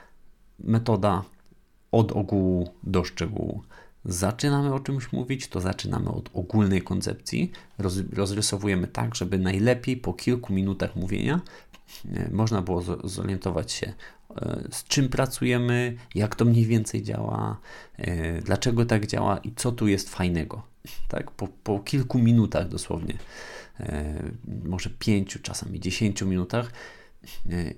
[0.59, 1.23] Metoda
[1.93, 3.63] od ogółu do szczegółu.
[4.05, 7.53] Zaczynamy o czymś mówić, to zaczynamy od ogólnej koncepcji.
[7.79, 11.41] Roz, rozrysowujemy tak, żeby najlepiej po kilku minutach mówienia
[12.15, 13.93] e, można było zorientować się,
[14.71, 17.61] z czym pracujemy, jak to mniej więcej działa,
[17.99, 20.63] e, dlaczego tak działa i co tu jest fajnego.
[21.09, 23.19] Tak, po, po kilku minutach dosłownie,
[23.81, 24.23] e,
[24.65, 26.73] może pięciu, czasami dziesięciu minutach,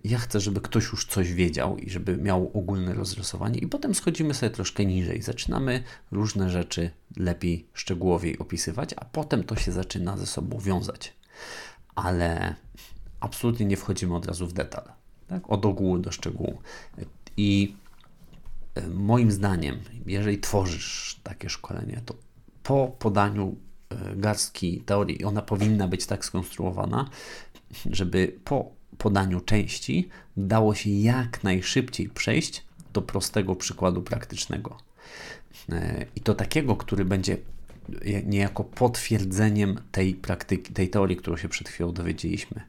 [0.05, 4.35] ja chcę, żeby ktoś już coś wiedział i żeby miał ogólne rozrysowanie, i potem schodzimy
[4.35, 5.23] sobie troszkę niżej.
[5.23, 11.13] Zaczynamy różne rzeczy lepiej, szczegółowiej opisywać, a potem to się zaczyna ze sobą wiązać.
[11.95, 12.55] Ale
[13.21, 15.51] absolutnie nie wchodzimy od razu w detal tak?
[15.51, 16.59] od ogółu do szczegółu.
[17.37, 17.77] I
[18.75, 22.14] e, moim zdaniem, jeżeli tworzysz takie szkolenie, to
[22.62, 23.57] po podaniu
[23.91, 27.11] e, garstki teorii, ona powinna być tak skonstruowana,
[27.91, 34.77] żeby po podaniu części dało się jak najszybciej przejść do prostego przykładu praktycznego.
[35.73, 37.37] E, I to takiego, który będzie
[38.24, 42.61] niejako potwierdzeniem tej praktyki, tej teorii, którą się przed chwilą dowiedzieliśmy.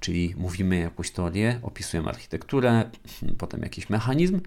[0.00, 2.90] Czyli mówimy jakąś teorię, opisujemy architekturę,
[3.38, 4.40] potem jakiś mechanizm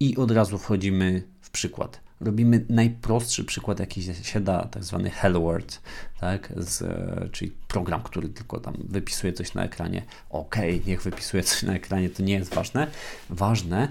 [0.00, 2.00] i od razu wchodzimy w przykład.
[2.20, 5.82] Robimy najprostszy przykład, jaki się da, tak zwany Hello World,
[6.20, 6.52] tak?
[6.56, 6.84] Z,
[7.32, 10.02] czyli program, który tylko tam wypisuje coś na ekranie.
[10.30, 12.86] Ok, niech wypisuje coś na ekranie, to nie jest ważne.
[13.30, 13.88] Ważne,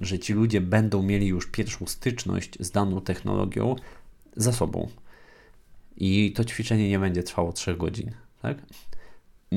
[0.00, 3.76] że ci ludzie będą mieli już pierwszą styczność z daną technologią
[4.36, 4.88] za sobą.
[5.96, 8.10] I to ćwiczenie nie będzie trwało 3 godzin.
[8.42, 8.58] Tak?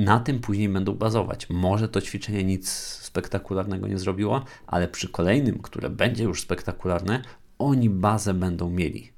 [0.06, 1.50] na tym później będą bazować.
[1.50, 2.70] Może to ćwiczenie nic
[3.02, 7.22] spektakularnego nie zrobiło, ale przy kolejnym, które będzie już spektakularne,
[7.60, 9.12] oni bazę będą mieli.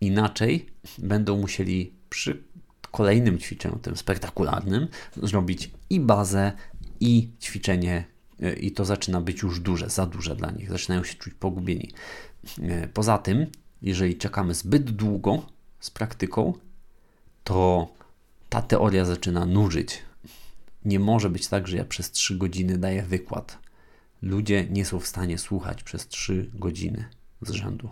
[0.00, 0.66] Inaczej
[0.98, 2.42] będą musieli przy
[2.90, 4.88] kolejnym ćwiczeniu, tym spektakularnym,
[5.22, 6.52] zrobić i bazę,
[7.00, 8.04] i ćwiczenie,
[8.42, 11.90] e, i to zaczyna być już duże, za duże dla nich, zaczynają się czuć pogubieni.
[12.62, 13.46] E, poza tym,
[13.82, 15.42] jeżeli czekamy zbyt długo
[15.82, 16.52] z praktyką,
[17.44, 17.88] to
[18.48, 20.02] ta teoria zaczyna nużyć.
[20.84, 23.58] Nie może być tak, że ja przez 3 godziny daję wykład.
[24.22, 27.04] Ludzie nie są w stanie słuchać przez 3 godziny
[27.40, 27.88] z rzędu.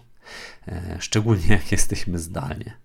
[0.68, 2.76] E, szczególnie jak jesteśmy zdalnie.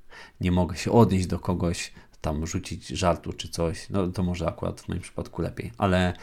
[0.42, 1.92] Nie mogę się odnieść do kogoś,
[2.22, 6.14] tam rzucić żartu czy coś, no to może akurat w moim przypadku lepiej, ale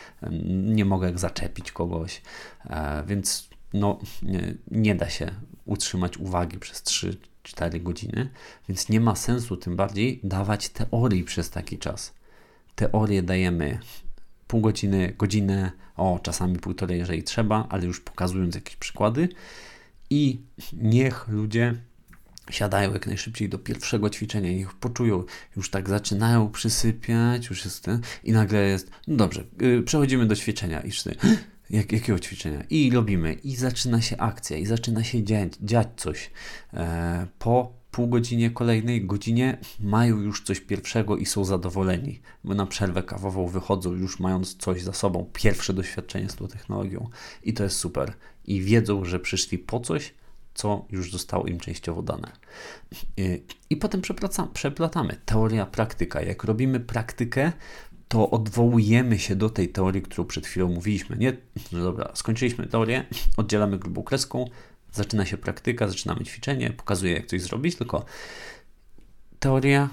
[0.64, 2.22] nie mogę jak zaczepić kogoś,
[2.64, 5.30] e, więc no nie, nie da się
[5.64, 8.30] utrzymać uwagi przez 3 4 godziny,
[8.68, 12.14] więc nie ma sensu tym bardziej dawać teorii przez taki czas.
[12.74, 13.78] Teorię dajemy
[14.46, 19.28] pół godziny, godzinę, o czasami półtorej, jeżeli trzeba, ale już pokazując jakieś przykłady
[20.10, 20.40] i
[20.72, 21.74] niech ludzie
[22.50, 25.24] siadają jak najszybciej do pierwszego ćwiczenia, niech poczują,
[25.56, 30.36] już tak zaczynają przysypiać, już jest ten, i nagle jest, no dobrze, yy, przechodzimy do
[30.36, 31.16] ćwiczenia i wszyscy,
[31.72, 32.64] Jak, jakiego ćwiczenia?
[32.70, 36.30] I robimy, i zaczyna się akcja, i zaczyna się dziać, dziać coś.
[36.74, 42.66] E, po pół godzinie kolejnej godzinie mają już coś pierwszego i są zadowoleni, bo na
[42.66, 47.08] przerwę kawową wychodzą już mając coś za sobą, pierwsze doświadczenie z tą technologią
[47.42, 48.12] i to jest super.
[48.44, 50.14] I wiedzą, że przyszli po coś,
[50.54, 52.32] co już zostało im częściowo dane.
[53.16, 54.02] I, i potem
[54.54, 56.22] przeplatamy teoria, praktyka.
[56.22, 57.52] Jak robimy praktykę,
[58.08, 61.16] to odwołujemy się do tej teorii, którą przed chwilą mówiliśmy.
[61.16, 61.36] Nie,
[61.72, 63.04] no dobra, skończyliśmy teorię,
[63.36, 64.44] oddzielamy grubą kreską,
[64.92, 68.04] zaczyna się praktyka, zaczynamy ćwiczenie, pokazuję jak coś zrobić, tylko
[69.40, 69.88] teoria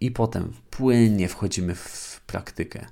[0.00, 2.86] i potem płynnie wchodzimy w praktykę.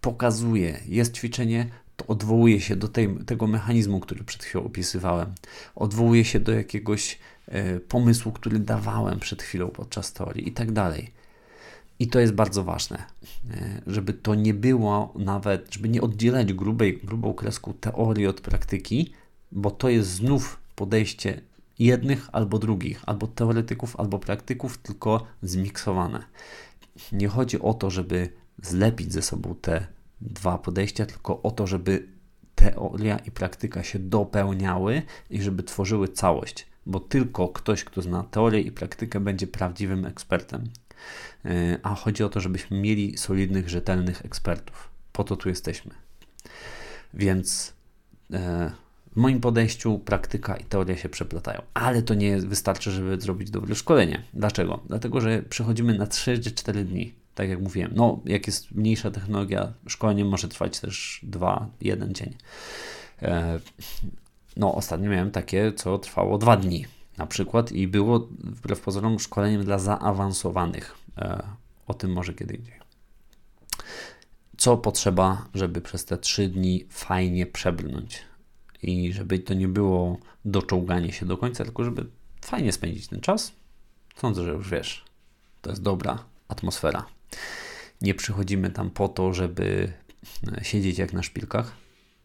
[0.00, 5.34] Pokazuje, jest ćwiczenie, to odwołuje się do tej, tego mechanizmu, który przed chwilą opisywałem.
[5.74, 11.19] Odwołuje się do jakiegoś e, pomysłu, który dawałem przed chwilą podczas teorii i tak dalej.
[12.00, 13.04] I to jest bardzo ważne,
[13.50, 19.12] e, żeby to nie było nawet, żeby nie oddzielać grubej, grubą kreską teorii od praktyki,
[19.52, 21.40] bo to jest znów podejście
[21.78, 26.24] jednych albo drugich, albo teoretyków, albo praktyków, tylko zmiksowane.
[27.12, 28.28] Nie chodzi o to, żeby
[28.62, 29.86] zlepić ze sobą te
[30.20, 32.06] dwa podejścia, tylko o to, żeby
[32.54, 38.60] teoria i praktyka się dopełniały i żeby tworzyły całość, bo tylko ktoś, kto zna teorię
[38.60, 40.64] i praktykę, będzie prawdziwym ekspertem.
[41.44, 44.90] E, a chodzi o to, żebyśmy mieli solidnych, rzetelnych ekspertów.
[45.12, 45.94] Po to tu jesteśmy.
[47.14, 47.72] Więc
[48.32, 48.70] e,
[49.12, 53.74] w moim podejściu praktyka i teoria się przeplatają, ale to nie wystarczy, żeby zrobić dobre
[53.74, 54.22] szkolenie.
[54.34, 54.80] Dlaczego?
[54.88, 57.14] Dlatego, że przechodzimy na 3 czy 4 dni.
[57.34, 62.34] Tak jak mówiłem, no jak jest mniejsza technologia, szkolenie może trwać też 2-1 dzień.
[63.22, 63.60] E,
[64.56, 66.86] no, ostatnio miałem takie, co trwało 2 dni
[67.18, 70.96] na przykład i było wbrew pozorom szkoleniem dla zaawansowanych.
[71.18, 71.42] E,
[71.86, 72.80] o tym może kiedy indziej.
[74.56, 78.30] Co potrzeba, żeby przez te 3 dni fajnie przebrnąć?
[78.82, 82.06] i żeby to nie było doczołganie się do końca, tylko żeby
[82.40, 83.52] fajnie spędzić ten czas.
[84.16, 85.04] Sądzę, że już wiesz,
[85.62, 87.06] to jest dobra atmosfera.
[88.00, 89.92] Nie przychodzimy tam po to, żeby
[90.58, 91.72] e, siedzieć jak na szpilkach.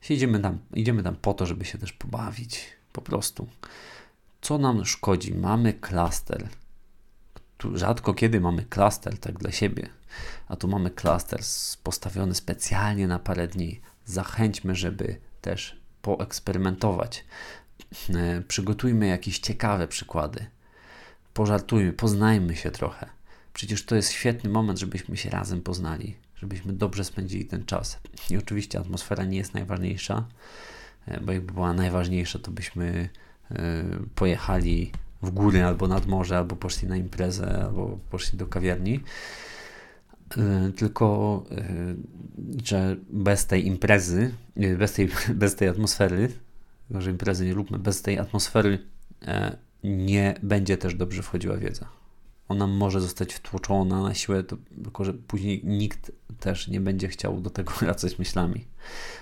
[0.02, 2.65] Siedzimy tam, idziemy tam po to, żeby się też pobawić.
[2.91, 3.48] Po prostu.
[4.41, 5.34] Co nam szkodzi?
[5.34, 6.50] Mamy klaster.
[7.65, 9.89] Tu rzadko kiedy mamy klaster tak dla siebie,
[10.47, 11.39] a tu mamy klaster
[11.84, 13.82] postawiony specjalnie na parę dni.
[14.06, 17.25] Zachęćmy, żeby też poeksperymentować.
[18.10, 20.45] E, przygotujmy jakieś ciekawe przykłady.
[21.34, 23.10] Pożartujmy, poznajmy się trochę.
[23.54, 27.99] Przecież to jest świetny moment, żebyśmy się razem poznali, żebyśmy dobrze spędzili ten czas.
[28.30, 30.28] I oczywiście atmosfera nie jest najważniejsza,
[31.06, 33.10] e, bo jakby była najważniejsza, to byśmy
[33.51, 33.84] e,
[34.15, 38.99] pojechali w góry albo nad morze, albo poszli na imprezę, albo poszli do kawiarni.
[40.38, 41.95] Y, tylko y,
[42.65, 45.10] że bez tej imprezy, y, bez tej,
[45.43, 46.32] bez tej atmosfery,
[46.91, 48.80] że imprezy nie lubmy, bez tej atmosfery
[49.21, 51.88] e, nie będzie też dobrze wchodziła wiedza.
[52.47, 57.49] Ona może zostać wtłoczona na siłę, tylko że później nikt też nie będzie chciał do
[57.49, 58.65] tego wracać myślami.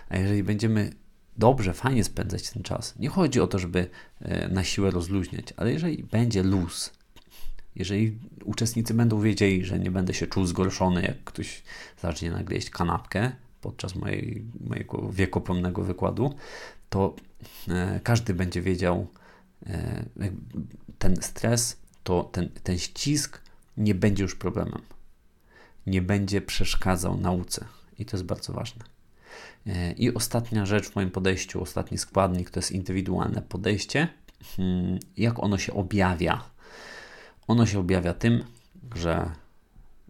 [0.10, 0.91] A jeżeli będziemy
[1.38, 3.89] dobrze, fajnie spędzać ten czas, nie chodzi o to, żeby
[4.22, 6.93] e, na siłę rozluźniać, ale jeżeli będzie luz,
[7.76, 11.63] jeżeli uczestnicy będą wiedzieli, że nie będę się czuł zgorszony, jak ktoś
[12.02, 16.36] zacznie nagle jeść kanapkę podczas mojej, mojego wiekopomnego wykładu,
[16.89, 17.15] to
[17.67, 19.08] e, każdy będzie wiedział,
[19.65, 20.06] e,
[21.00, 23.41] ten stres, to ten, ten ścisk
[23.78, 24.82] nie będzie już problemem.
[25.88, 27.65] Nie będzie przeszkadzał nauce.
[28.00, 28.92] I to jest bardzo ważne.
[29.67, 34.08] E, I ostatnia rzecz w moim podejściu, ostatni składnik to jest indywidualne podejście.
[34.58, 36.54] Hmm, jak ono się objawia
[37.47, 38.43] ono się objawia tym,
[38.95, 39.32] że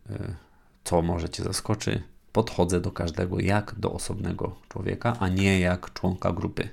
[0.10, 0.36] y,
[0.84, 6.32] co może Cię zaskoczy, podchodzę do każdego jak do osobnego człowieka, a nie jak członka
[6.32, 6.70] grupy.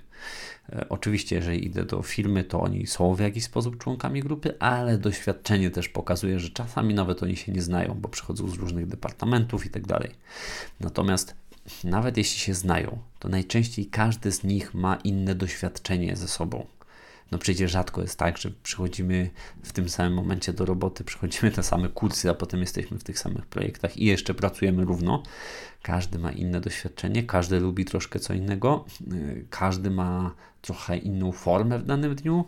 [0.73, 4.99] E, oczywiście, jeżeli idę do firmy, to oni są w jakiś sposób członkami grupy, ale
[4.99, 9.67] doświadczenie też pokazuje, że czasami nawet oni się nie znają, bo przychodzą z różnych departamentów
[9.67, 10.11] i tak dalej.
[10.81, 11.35] Natomiast
[11.85, 16.67] nawet jeśli się znają, to najczęściej każdy z nich ma inne doświadczenie ze sobą.
[17.31, 19.31] No przecież rzadko jest tak, że przychodzimy
[19.63, 23.19] w tym samym momencie do roboty, przychodzimy te same kursy, a potem jesteśmy w tych
[23.19, 25.23] samych projektach i jeszcze pracujemy równo.
[25.83, 31.79] Każdy ma inne doświadczenie, każdy lubi troszkę co innego, y, każdy ma trochę inną formę
[31.79, 32.45] w danym dniu.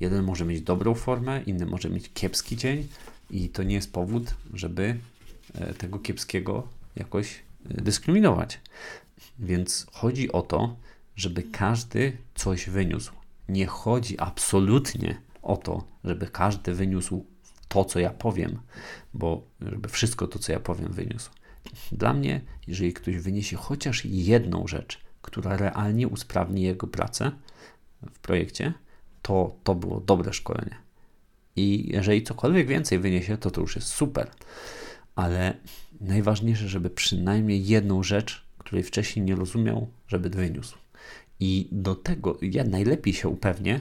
[0.00, 2.88] Jeden może mieć dobrą formę, inny może mieć kiepski dzień
[3.30, 4.96] i to nie jest powód, żeby
[5.54, 8.60] e, tego kiepskiego jakoś dyskryminować.
[9.38, 10.76] Więc chodzi o to,
[11.16, 13.12] żeby każdy coś wyniósł
[13.48, 17.26] nie chodzi absolutnie o to, żeby każdy wyniósł
[17.68, 18.58] to, co ja powiem,
[19.14, 21.30] bo żeby wszystko to, co ja powiem, wyniósł.
[21.92, 27.32] Dla mnie, jeżeli ktoś wyniesie chociaż jedną rzecz, która realnie usprawni jego pracę
[28.10, 28.72] w projekcie,
[29.22, 30.76] to to było dobre szkolenie.
[31.56, 34.30] I jeżeli cokolwiek więcej wyniesie, to to już jest super.
[35.14, 35.54] Ale
[36.00, 40.78] najważniejsze, żeby przynajmniej jedną rzecz, której wcześniej nie rozumiał, żeby wyniósł.
[41.40, 43.80] I do tego ja najlepiej się upewnię,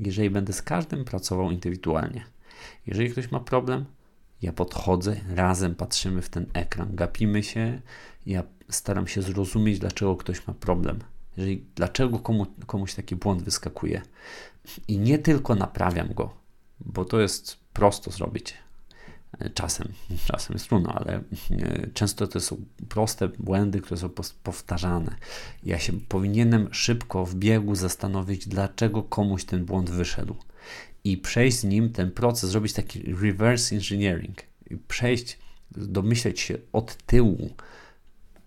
[0.00, 2.24] jeżeli będę z każdym pracował indywidualnie.
[2.86, 3.84] Jeżeli ktoś ma problem,
[4.42, 7.80] ja podchodzę, razem patrzymy w ten ekran, gapimy się,
[8.26, 10.98] ja staram się zrozumieć, dlaczego ktoś ma problem.
[11.36, 14.02] Jeżeli, dlaczego komu, komuś taki błąd wyskakuje.
[14.88, 16.34] I nie tylko naprawiam go,
[16.80, 18.54] bo to jest prosto zrobić.
[19.54, 19.92] Czasem,
[20.26, 21.22] czasem jest trudno, ale e,
[21.94, 22.56] często to są
[22.88, 24.10] proste błędy, które są
[24.42, 25.16] powtarzane.
[25.62, 30.36] Ja się powinienem szybko w biegu zastanowić, dlaczego komuś ten błąd wyszedł
[31.04, 34.36] i przejść z nim ten proces, zrobić taki reverse engineering,
[34.88, 35.38] przejść,
[35.70, 37.50] domyśleć się od tyłu,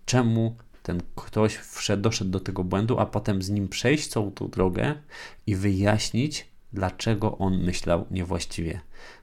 [0.06, 4.48] czemu ten ktoś wszedł, doszedł do tego błędu, a potem z nim przejść całą tą
[4.48, 4.94] drogę
[5.46, 8.80] i wyjaśnić, dlaczego on myślał niewłaściwie.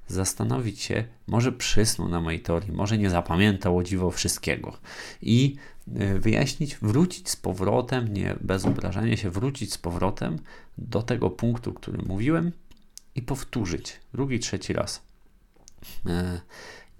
[0.08, 4.78] Zastanowić się, może przysnął na mojej teorii, może nie zapamiętał o dziwo wszystkiego
[5.22, 5.56] i
[5.96, 10.40] e, wyjaśnić, wrócić z powrotem, nie bez obrażania się, wrócić z powrotem
[10.78, 12.52] do tego punktu, który mówiłem
[13.16, 15.02] i powtórzyć drugi, trzeci raz.
[16.06, 16.42] E,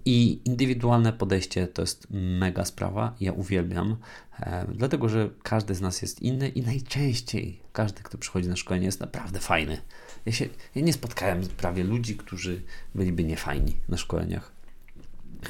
[0.06, 3.16] I indywidualne podejście to jest mega sprawa.
[3.20, 3.98] Ja uwielbiam,
[4.40, 8.86] e, dlatego że każdy z nas jest inny i najczęściej każdy, kto przychodzi na szkolenie,
[8.86, 9.82] jest naprawdę fajny.
[10.28, 12.62] Ja, się, ja nie spotkałem prawie ludzi, którzy
[12.96, 14.52] byliby niefajni na szkoleniach.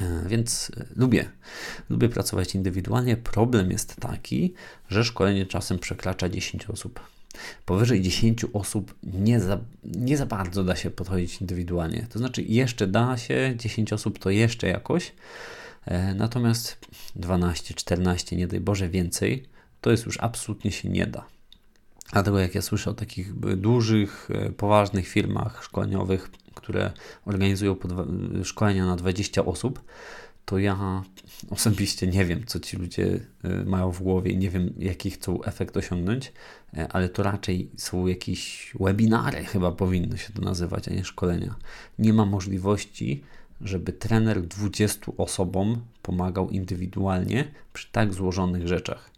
[0.00, 1.28] E, więc lubię,
[1.90, 3.16] lubię pracować indywidualnie.
[3.16, 4.54] Problem jest taki,
[4.88, 7.00] że szkolenie czasem przekracza 10 osób.
[7.64, 12.06] Powyżej 10 osób nie za, nie za bardzo da się podchodzić indywidualnie.
[12.10, 15.12] To znaczy, jeszcze da się, 10 osób to jeszcze jakoś,
[15.84, 16.78] e, natomiast
[17.16, 19.44] 12, 14, nie daj Boże więcej,
[19.80, 21.37] to jest już absolutnie się nie da.
[22.12, 26.92] Dlatego jak ja słyszę o takich dużych, e, poważnych firmach szkoleniowych, które
[27.24, 27.76] organizują
[28.44, 29.80] szkolenia na 20 osób,
[30.48, 31.02] to ja
[31.50, 35.42] osobiście nie wiem, co ci ludzie y, mają w głowie i nie wiem, jaki chcą
[35.42, 36.32] efekt osiągnąć,
[36.76, 41.54] e, ale to raczej są jakieś webinary, chyba powinno się to nazywać, a nie szkolenia.
[41.98, 43.22] Nie ma możliwości,
[43.60, 49.10] żeby trener 20 osobom pomagał indywidualnie przy tak złożonych rzeczach.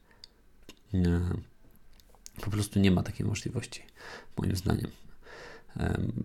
[2.41, 3.83] Po prostu nie ma takiej możliwości,
[4.37, 4.91] moim zdaniem.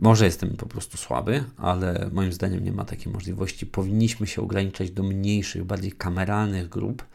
[0.01, 3.66] Może jestem po prostu słaby, ale moim zdaniem nie ma takiej możliwości.
[3.66, 7.05] Powinniśmy się ograniczać do mniejszych, bardziej kameralnych grup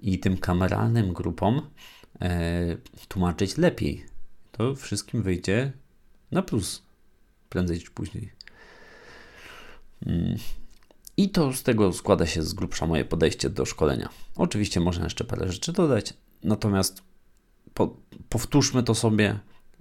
[0.00, 1.62] i tym kameralnym grupom
[2.20, 2.76] e,
[3.08, 4.06] tłumaczyć lepiej.
[4.52, 5.72] To wszystkim wyjdzie
[6.30, 6.82] na plus
[7.48, 8.32] prędzej czy później.
[10.06, 10.36] Mm.
[11.16, 14.08] I to z tego składa się z grubsza moje podejście do szkolenia.
[14.36, 17.02] Oczywiście można jeszcze parę rzeczy dodać, natomiast
[17.74, 17.96] po,
[18.28, 19.38] powtórzmy to sobie.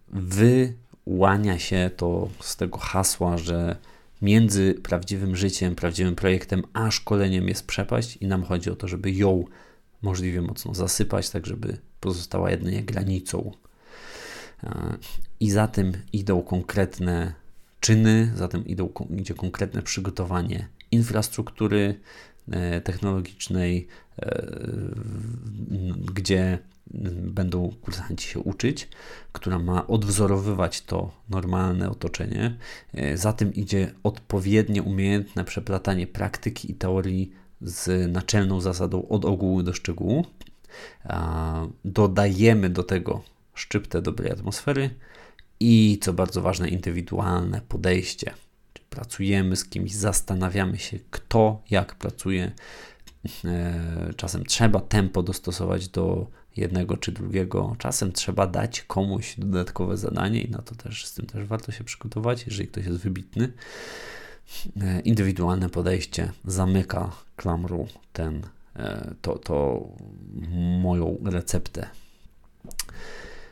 [0.08, 0.74] Wy
[1.06, 3.76] łania się to z tego hasła, że
[4.22, 9.12] między prawdziwym życiem, prawdziwym projektem, a szkoleniem jest przepaść i nam chodzi o to, żeby
[9.12, 9.46] ją
[10.02, 13.52] możliwie mocno zasypać, tak żeby pozostała jedynie granicą.
[14.64, 14.98] E,
[15.40, 17.34] I za tym idą konkretne
[17.80, 22.00] czyny, za tym idą, idzie konkretne przygotowanie infrastruktury
[22.52, 23.88] e, technologicznej,
[24.20, 24.52] e,
[26.14, 26.60] gdzie
[27.14, 28.88] będą kursanci się uczyć,
[29.32, 32.58] która ma odwzorowywać to normalne otoczenie.
[32.94, 37.32] E, za tym idzie odpowiednie, umiejętne przeplatanie praktyki i teorii
[37.62, 40.26] z naczelną zasadą od ogółu do szczegółu.
[41.86, 43.22] Dodajemy do tego
[43.54, 44.90] szczyptę dobrej atmosfery
[45.60, 48.34] i, co bardzo ważne, indywidualne podejście.
[48.90, 52.52] Pracujemy z kimś, zastanawiamy się, kto jak pracuje.
[53.46, 56.28] E, czasem trzeba tempo dostosować do
[56.58, 57.76] jednego czy drugiego.
[57.80, 61.84] Czasem trzeba dać komuś dodatkowe zadanie i na to też z tym też warto się
[61.84, 63.54] przygotować, jeżeli ktoś jest wybitny.
[64.82, 68.42] E, indywidualne podejście zamyka klamru ten,
[68.76, 69.88] e, to, to
[70.82, 71.88] moją receptę.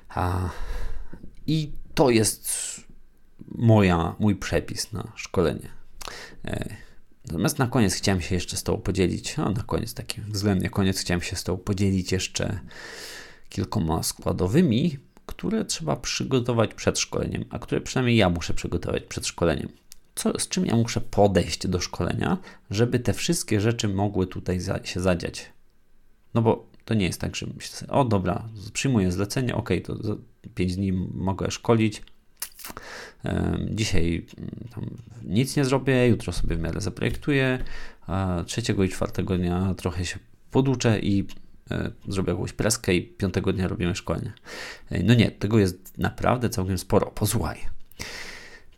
[0.10, 0.50] A,
[1.47, 2.52] I to jest
[3.47, 5.70] moja, mój przepis na szkolenie.
[7.30, 10.99] Natomiast na koniec chciałem się jeszcze z Tobą podzielić, no na koniec, taki względnie koniec,
[10.99, 12.59] chciałem się z Tobą podzielić jeszcze
[13.49, 19.69] kilkoma składowymi, które trzeba przygotować przed szkoleniem, a które przynajmniej ja muszę przygotować przed szkoleniem.
[20.15, 22.38] Co, z czym ja muszę podejść do szkolenia,
[22.69, 25.45] żeby te wszystkie rzeczy mogły tutaj za, się zadziać.
[26.34, 30.15] No bo to nie jest tak, że myślę o dobra, przyjmuję zlecenie, ok, to za
[30.55, 32.01] 5 dni mogę szkolić,
[33.70, 34.26] Dzisiaj
[34.78, 37.60] mm, nic nie zrobię, jutro sobie w miarę zaprojektuję,
[38.07, 40.20] a trzeciego i czwartego dnia trochę się
[40.51, 41.26] poduczę i
[42.07, 44.34] zrobię jakąś preskę i piątego dnia robimy szkolenie.
[45.03, 47.12] No nie, tego jest naprawdę całkiem sporo.
[47.12, 47.60] Posłuchaj.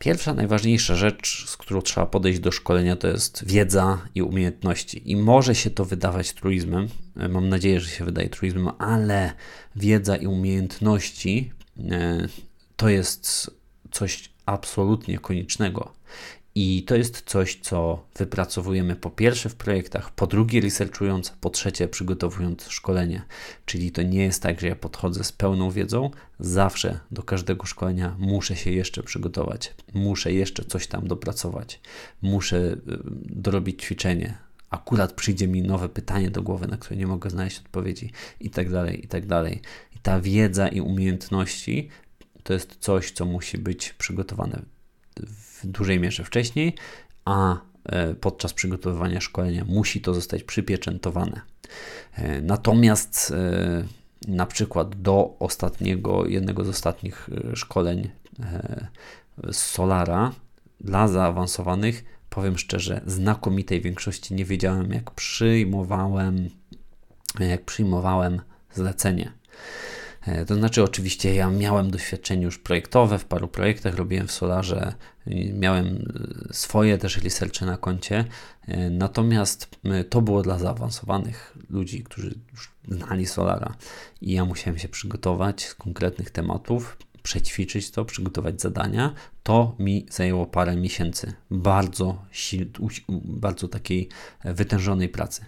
[0.02, 5.12] Pierwsza, najważniejsza rzecz, z którą trzeba podejść do szkolenia, to jest wiedza i umiejętności.
[5.12, 9.34] I może się to wydawać truizmem, e, mam nadzieję, że się wydaje truizmem, ale
[9.76, 11.52] wiedza i umiejętności
[11.92, 12.28] e,
[12.76, 13.52] to jest
[13.92, 15.94] coś absolutnie koniecznego.
[16.56, 21.88] I to jest coś, co wypracowujemy po pierwsze w projektach, po drugie researchując, po trzecie
[21.88, 23.22] przygotowując szkolenie.
[23.66, 28.16] Czyli to nie jest tak, że ja podchodzę z pełną wiedzą, zawsze do każdego szkolenia
[28.20, 31.80] muszę się jeszcze przygotować, muszę jeszcze coś tam dopracować,
[32.22, 32.78] muszę y,
[33.26, 34.38] dorobić ćwiczenie.
[34.70, 38.72] Akurat przyjdzie mi nowe pytanie do głowy, na które nie mogę znaleźć odpowiedzi, i tak
[38.72, 39.62] dalej, i tak dalej.
[39.96, 41.90] I ta wiedza i umiejętności
[42.44, 44.62] to jest coś, co musi być przygotowane
[45.18, 46.76] w dużej mierze wcześniej,
[47.26, 51.42] a e, podczas przygotowywania szkolenia musi to zostać przypieczętowane.
[52.14, 53.84] E, natomiast e,
[54.28, 58.10] na przykład do ostatniego, jednego z ostatnich szkoleń
[59.52, 60.32] z Solara
[60.80, 66.50] dla zaawansowanych, powiem szczerze, znakomitej większości nie wiedziałem, jak przyjmowałem,
[67.40, 68.42] jak przyjmowałem
[68.74, 69.32] zlecenie.
[70.22, 74.94] E, to znaczy, oczywiście, ja miałem doświadczenie już projektowe, w paru projektach robiłem w Solarze,
[75.54, 75.88] miałem
[76.50, 78.26] e, swoje też researche na koncie,
[78.68, 79.70] e, natomiast
[80.10, 83.76] to było dla zaawansowanych ludzi, którzy już znali Solara
[84.22, 89.14] i ja musiałem się przygotować z konkretnych tematów, przećwiczyć to, przygotować zadania.
[89.44, 92.26] To mi zajęło parę miesięcy bardzo,
[93.10, 94.10] bardzo takiej
[94.46, 95.46] wytężonej pracy.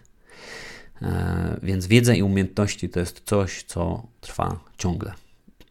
[1.03, 5.13] E, więc wiedza i umiejętności to jest coś, co trwa ciągle.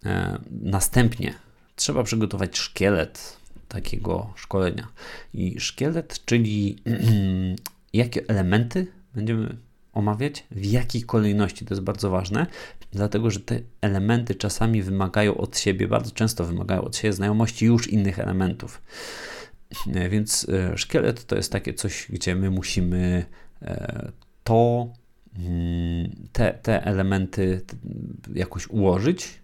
[0.04, 1.34] E, następnie
[1.76, 3.36] trzeba przygotować szkielet
[3.68, 4.88] takiego szkolenia.
[5.34, 6.76] I szkielet, czyli
[7.92, 9.56] jakie elementy będziemy
[9.92, 12.46] omawiać, w jakiej kolejności, to jest bardzo ważne,
[12.92, 17.88] dlatego że te elementy czasami wymagają od siebie, bardzo często wymagają od siebie znajomości już
[17.88, 18.82] innych elementów.
[19.94, 23.24] E, więc szkielet to jest takie coś, gdzie my musimy
[24.44, 24.92] to
[26.42, 27.60] te, te elementy
[28.34, 29.42] jakoś ułożyć.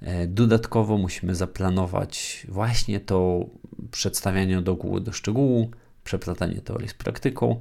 [0.00, 3.46] E, dodatkowo musimy zaplanować właśnie to
[3.90, 5.70] przedstawianie do ogółu do szczegółu,
[6.04, 7.58] przeplatanie teorii z praktyką,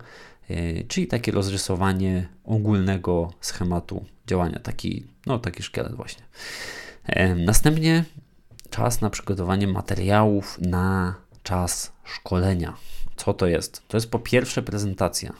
[0.50, 6.24] e, czyli takie rozrysowanie ogólnego schematu działania, taki, no, taki szkielet właśnie.
[7.06, 8.04] E, następnie
[8.70, 12.74] czas na przygotowanie materiałów na czas szkolenia.
[13.16, 13.88] Co to jest?
[13.88, 15.34] To jest po pierwsze prezentacja.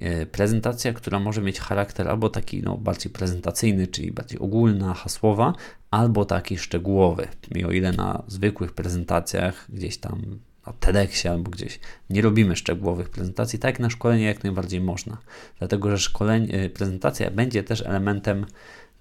[0.00, 5.54] E, prezentacja, która może mieć charakter albo taki no, bardziej prezentacyjny, czyli bardziej ogólna, hasłowa,
[5.90, 7.28] albo taki szczegółowy.
[7.54, 11.80] I o ile na zwykłych prezentacjach, gdzieś tam na TEDxie albo gdzieś
[12.10, 15.18] nie robimy szczegółowych prezentacji, tak na szkolenie jak najbardziej można.
[15.58, 18.46] Dlatego, że szkolenie, prezentacja będzie też elementem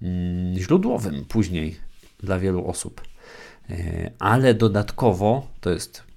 [0.01, 1.75] mm, źródłowym później
[2.19, 3.01] dla wielu osób.
[3.69, 6.08] E, ale dodatkowo to jest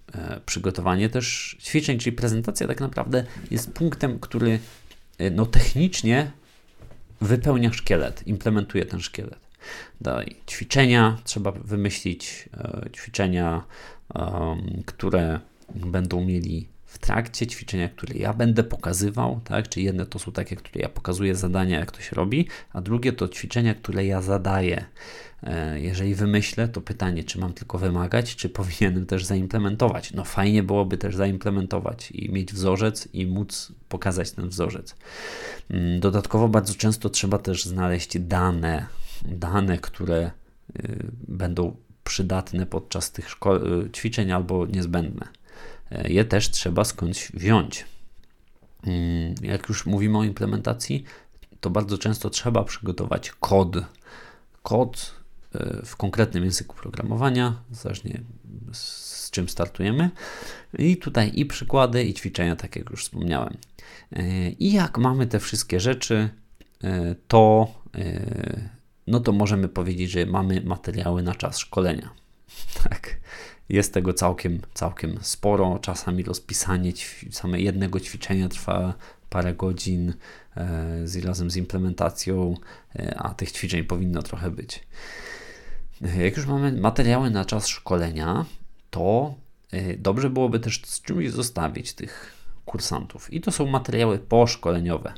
[0.47, 4.59] przygotowanie też ćwiczeń, czyli prezentacja tak naprawdę jest punktem, który
[5.19, 6.31] e, no, technicznie
[7.21, 9.39] wypełnia szkielet, implementuje ten szkielet.
[10.01, 13.65] Dalej, ćwiczenia trzeba wymyślić, e, ćwiczenia,
[14.87, 15.41] które
[15.75, 19.69] będą mieli w trakcie ćwiczenia, które ja będę pokazywał, tak?
[19.69, 23.13] Czyli jedne to są takie, które ja pokazuję zadania, jak to się robi, a drugie
[23.13, 24.85] to ćwiczenia, które ja zadaję.
[25.43, 30.13] E, jeżeli wymyślę, to pytanie, czy mam tylko wymagać, czy powinienem też zaimplementować.
[30.13, 34.97] No fajnie byłoby też zaimplementować i mieć wzorzec i móc pokazać ten wzorzec.
[35.71, 38.87] Mm, dodatkowo bardzo często trzeba też znaleźć dane,
[39.25, 40.31] dane, które
[40.81, 45.42] y, będą przydatne podczas tych y, ćwiczeń albo niezbędne.
[45.93, 47.85] E, je też trzeba skądś wziąć.
[48.87, 51.05] Mm, jak już mówimy o implementacji,
[51.61, 53.77] to bardzo często trzeba przygotować kod.
[54.63, 55.15] Kod
[55.55, 58.21] e, w konkretnym języku programowania, zależnie
[58.73, 60.11] z czym startujemy.
[60.79, 63.57] I tutaj i przykłady, i ćwiczenia, tak jak już wspomniałem.
[64.13, 66.29] E, I jak mamy te wszystkie rzeczy,
[67.29, 67.75] to,
[69.07, 72.11] no to możemy powiedzieć, że mamy materiały na czas szkolenia.
[72.85, 73.17] Tak.
[73.73, 75.79] Jest tego całkiem, całkiem sporo.
[75.83, 76.93] Czasami rozpisanie
[77.31, 78.95] same jednego ćwiczenia trwa
[79.31, 80.15] parę godzin
[80.57, 82.55] e, z, razem z implementacją,
[82.97, 84.87] e, a tych ćwiczeń powinno trochę być.
[86.19, 88.45] Jak już mamy materiały na czas szkolenia,
[88.91, 89.35] to
[89.71, 92.33] e, dobrze byłoby też z czymś zostawić tych
[92.65, 93.33] kursantów.
[93.33, 95.13] I to są materiały poszkoleniowe.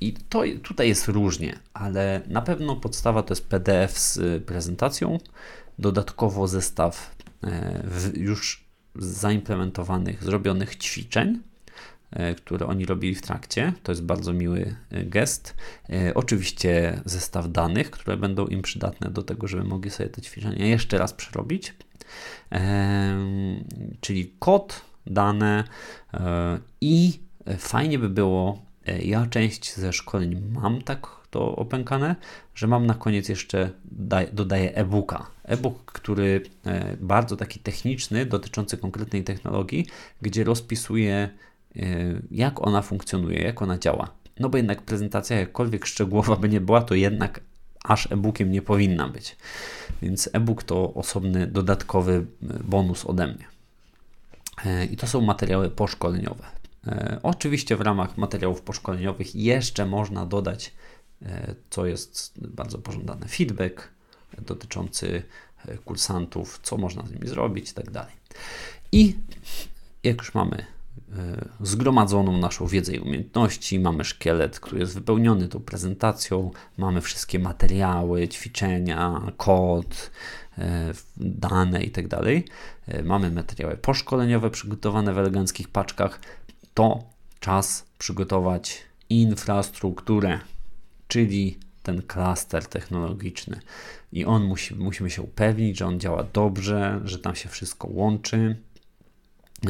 [0.00, 5.18] I to tutaj jest różnie, ale na pewno podstawa to jest PDF z prezentacją,
[5.78, 7.19] dodatkowo zestaw E,
[8.14, 8.64] już
[8.94, 11.40] zaimplementowanych, zrobionych ćwiczeń
[12.36, 13.72] które oni robili w trakcie.
[13.82, 15.54] To jest bardzo miły gest.
[16.14, 20.98] Oczywiście zestaw danych, które będą im przydatne do tego, żeby mogli sobie te ćwiczenia jeszcze
[20.98, 21.74] raz przerobić.
[24.00, 25.64] Czyli kod, dane
[26.80, 27.20] i
[27.58, 28.62] fajnie by było,
[29.02, 32.16] ja część ze szkoleń mam tak to opękane,
[32.54, 33.70] że mam na koniec jeszcze
[34.32, 35.26] dodaję e-booka.
[35.50, 39.86] E-book, który e, bardzo taki techniczny, dotyczący konkretnej technologii,
[40.22, 41.30] gdzie rozpisuje e,
[42.30, 44.10] jak ona funkcjonuje, jak ona działa.
[44.40, 47.40] No bo jednak prezentacja jakkolwiek szczegółowa by nie była, to jednak
[47.84, 49.36] aż e-bookiem nie powinna być.
[50.02, 52.24] Więc e-book to osobny, dodatkowy e,
[52.64, 53.44] bonus ode mnie.
[54.90, 56.44] I to są materiały poszkoleniowe.
[57.22, 60.72] Oczywiście w ramach materiałów poszkoleniowych jeszcze można dodać
[61.22, 63.28] E, co jest bardzo pożądane.
[63.28, 63.88] Feedback
[64.46, 65.22] dotyczący
[65.66, 68.12] e, kursantów, co można z nimi zrobić i tak dalej.
[68.92, 69.16] I
[70.04, 75.60] jak już mamy e, zgromadzoną naszą wiedzę i umiejętności, mamy szkielet, który jest wypełniony tą
[75.60, 80.10] prezentacją, mamy wszystkie materiały, ćwiczenia, kod,
[81.16, 82.44] dane i tak.
[83.04, 86.20] Mamy materiały poszkoleniowe przygotowane w eleganckich paczkach.
[86.74, 87.04] To
[87.40, 90.40] czas przygotować infrastrukturę
[91.10, 91.58] czyli
[91.90, 93.60] ten klaster technologiczny.
[94.12, 98.56] I on musi, musimy się upewnić, że on działa dobrze, że tam się wszystko łączy,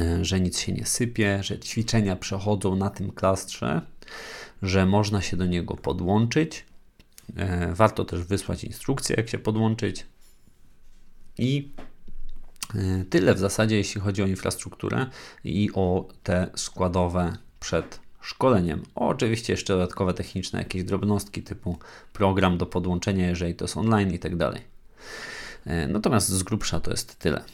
[0.00, 3.82] e, że nic się nie sypie, że ćwiczenia przechodzą na tym klastrze,
[4.62, 6.66] że można się do niego podłączyć.
[7.36, 10.06] E, warto też wysłać instrukcję, jak się podłączyć.
[11.38, 11.72] I
[12.74, 15.06] e, tyle w zasadzie, jeśli chodzi o infrastrukturę
[15.44, 18.82] i o te składowe przed szkoleniem.
[18.94, 21.78] Oczywiście jeszcze dodatkowe techniczne jakieś drobnostki typu
[22.12, 24.60] program do podłączenia, jeżeli to jest online i tak dalej.
[25.66, 27.44] E, natomiast z grubsza to jest tyle.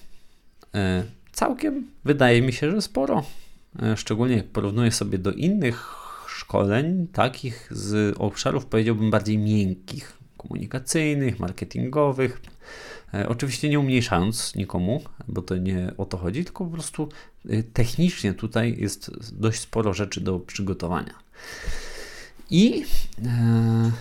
[0.75, 3.25] E, całkiem wydaje mi się, że sporo.
[3.83, 5.95] E, szczególnie jak porównuję sobie do innych
[6.29, 12.41] szkoleń, takich z obszarów powiedziałbym bardziej miękkich, komunikacyjnych, marketingowych.
[13.29, 17.09] Oczywiście nie umniejszając nikomu, bo to nie o to chodzi, tylko po prostu
[17.51, 21.15] Y, technicznie tutaj jest dość sporo rzeczy do przygotowania.
[22.51, 22.85] I,
[23.27, 23.93] e,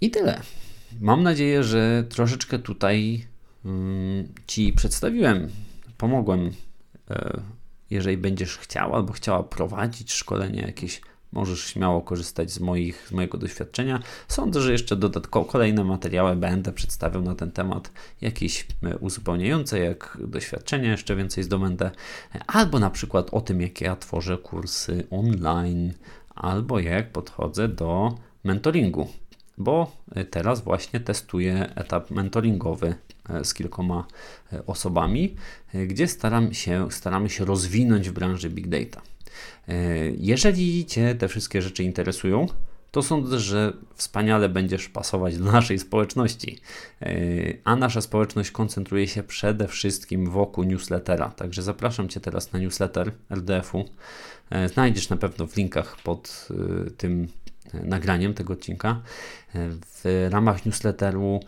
[0.00, 0.40] i tyle.
[1.00, 3.26] Mam nadzieję, że troszeczkę tutaj
[3.64, 5.48] mm, Ci przedstawiłem,
[5.98, 6.50] pomogłem.
[7.10, 7.40] E,
[7.90, 11.00] jeżeli będziesz chciał albo chciała prowadzić szkolenie jakieś
[11.34, 14.02] możesz śmiało korzystać z, moich, z mojego doświadczenia.
[14.28, 20.18] Sądzę, że jeszcze dodatkowo kolejne materiały będę przedstawiał na ten temat, jakieś e, uzupełniające, jak
[20.20, 21.90] doświadczenia jeszcze więcej zdobędę,
[22.46, 25.92] albo na przykład o tym, jak ja tworzę kursy online,
[26.34, 29.08] albo jak podchodzę do mentoringu,
[29.58, 32.94] bo e, teraz właśnie testuję etap mentoringowy
[33.28, 34.06] e, z kilkoma
[34.66, 35.34] osobami,
[35.86, 39.13] gdzie staram się, staramy się rozwinąć w branży big data.
[39.68, 39.74] E,
[40.18, 42.46] jeżeli Cię te wszystkie rzeczy interesują,
[42.90, 46.58] to sądzę, że wspaniale będziesz pasować do naszej społeczności.
[47.02, 47.14] E,
[47.64, 51.28] a nasza społeczność koncentruje się przede wszystkim wokół newslettera.
[51.28, 53.84] Także zapraszam Cię teraz na newsletter RDF-u.
[54.50, 56.48] E, znajdziesz na pewno w linkach pod
[56.96, 57.28] tym
[57.72, 59.00] nagraniem tego odcinka.
[60.02, 61.40] W ramach newsletteru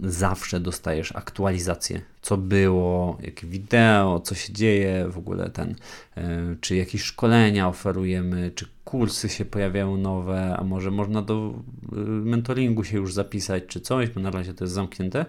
[0.00, 5.74] zawsze dostajesz aktualizacje, co było, jakie wideo, co się dzieje, w ogóle ten,
[6.16, 11.54] e, czy jakieś szkolenia oferujemy, czy kursy się pojawiają nowe, a może można do
[11.92, 15.26] e, mentoringu się już zapisać, czy coś, bo na razie to jest zamknięte.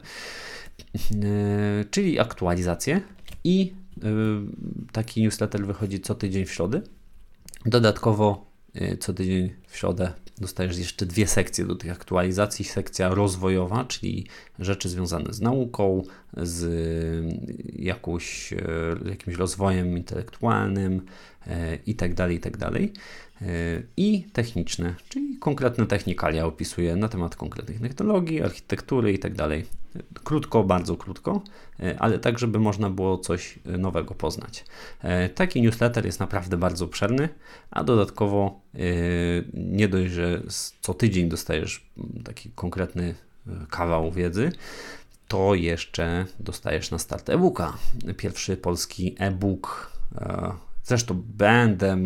[0.95, 3.01] E, czyli aktualizacje
[3.43, 3.73] i
[4.91, 6.81] taki newsletter wychodzi co tydzień w środę.
[7.65, 8.46] Dodatkowo
[8.99, 12.65] co tydzień w środę dostajesz jeszcze dwie sekcje do tych aktualizacji.
[12.65, 14.27] Sekcja rozwojowa, czyli
[14.59, 16.03] rzeczy związane z nauką,
[16.37, 16.65] z
[17.75, 18.59] jakąś, e,
[19.09, 21.01] jakimś rozwojem intelektualnym
[21.85, 22.71] itd., itd.
[23.41, 23.45] E,
[23.97, 29.35] I techniczne, czyli konkretne technikalia opisuję na temat konkretnych technologii, architektury itd.
[29.37, 31.41] Tak krótko, bardzo krótko,
[31.99, 34.65] ale tak, żeby można było coś nowego poznać.
[35.35, 37.29] Taki newsletter jest naprawdę bardzo obszerny,
[37.71, 38.61] a dodatkowo
[39.53, 40.41] nie dość, że
[40.81, 41.89] co tydzień dostajesz
[42.23, 43.15] taki konkretny
[43.69, 44.51] kawał wiedzy,
[45.27, 47.73] to jeszcze dostajesz na start e-booka.
[48.17, 49.91] Pierwszy polski e-book.
[50.87, 51.97] Zresztą będę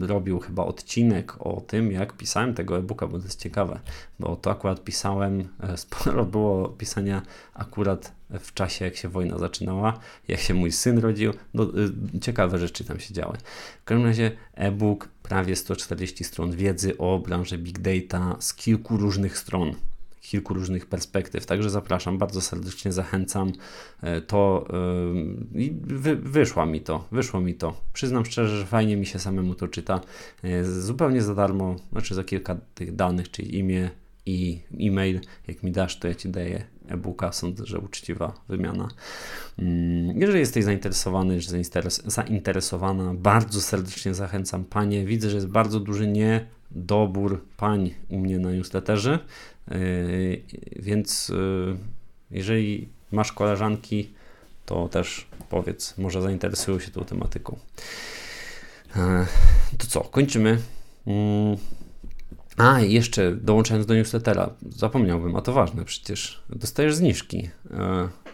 [0.00, 3.80] robił chyba odcinek o tym, jak pisałem tego e-booka, bo to jest ciekawe,
[4.20, 7.22] bo to akurat pisałem, e, sporo było pisania
[7.54, 11.32] akurat w czasie, jak się wojna zaczynała, jak się mój syn rodził.
[11.54, 11.64] No,
[12.16, 13.38] e, ciekawe rzeczy tam się działy.
[13.80, 19.38] W każdym razie e-book, prawie 140 stron wiedzy o branży big data z kilku różnych
[19.38, 19.74] stron
[20.24, 21.46] kilku różnych perspektyw.
[21.46, 23.52] Także zapraszam, bardzo serdecznie zachęcam.
[24.02, 24.68] E, to
[25.54, 27.80] yy, wy, wyszło mi to, wyszło mi to.
[27.92, 30.00] Przyznam szczerze, że fajnie mi się samemu to czyta.
[30.42, 33.90] Yy, zupełnie za darmo, znaczy za kilka tych danych, czyli imię
[34.26, 35.20] i e-mail.
[35.48, 37.32] Jak mi dasz, to ja ci daję e-booka.
[37.32, 38.88] Sądzę, że uczciwa wymiana.
[39.58, 41.50] Mm, jeżeli jesteś zainteresowany, czy
[42.06, 45.04] zainteresowana, bardzo serdecznie zachęcam Panie.
[45.04, 49.18] Widzę, że jest bardzo duży niedobór pań u mnie na newsletterze,
[50.76, 51.76] więc yy,
[52.30, 54.10] jeżeli masz koleżanki,
[54.66, 57.58] to też powiedz, może zainteresują się tą tematyką.
[58.96, 59.02] Yy,
[59.78, 60.58] to co, kończymy.
[62.56, 67.50] A, jeszcze dołączając do newslettera, zapomniałbym, a to ważne przecież, dostajesz zniżki.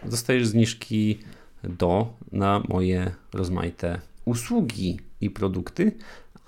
[0.05, 1.19] Dostajesz zniżki
[1.63, 5.91] do na moje rozmaite usługi i produkty,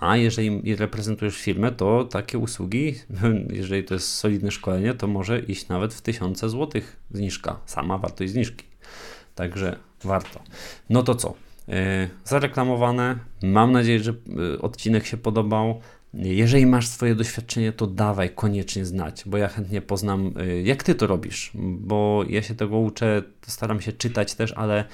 [0.03, 2.95] a jeżeli reprezentujesz firmę, to takie usługi,
[3.59, 8.31] jeżeli to jest solidne szkolenie, to może iść nawet w tysiące złotych zniżka, sama wartość
[8.31, 8.65] zniżki.
[9.35, 10.43] Także warto.
[10.89, 11.33] No to co?
[11.69, 13.15] E, zareklamowane.
[13.43, 15.81] Mam nadzieję, że e, odcinek się podobał.
[16.13, 20.95] Jeżeli masz swoje doświadczenie, to dawaj koniecznie znać, bo ja chętnie poznam, y, jak ty
[20.95, 24.85] to robisz, bo ja się tego uczę, staram się czytać też, ale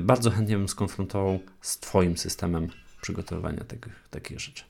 [0.00, 2.68] bardzo chętnie bym skonfrontował z Twoim systemem
[3.06, 3.78] przygotowywania tych,
[4.10, 4.64] takich rzeczy.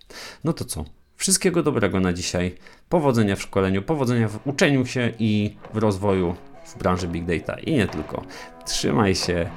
[0.45, 0.85] No to co?
[1.17, 2.55] Wszystkiego dobrego na dzisiaj.
[2.89, 6.35] Powodzenia w szkoleniu, powodzenia w uczeniu się i w rozwoju
[6.67, 8.25] w branży Big Data i nie tylko.
[8.65, 9.51] Trzymaj się.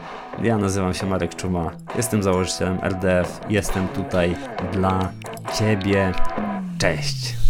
[0.43, 1.71] Ja nazywam się Marek Czuma.
[1.97, 3.41] Jestem założycielem RDF.
[3.49, 4.35] Jestem tutaj
[4.73, 5.11] dla
[5.57, 6.11] Ciebie.
[6.77, 7.48] Cześć.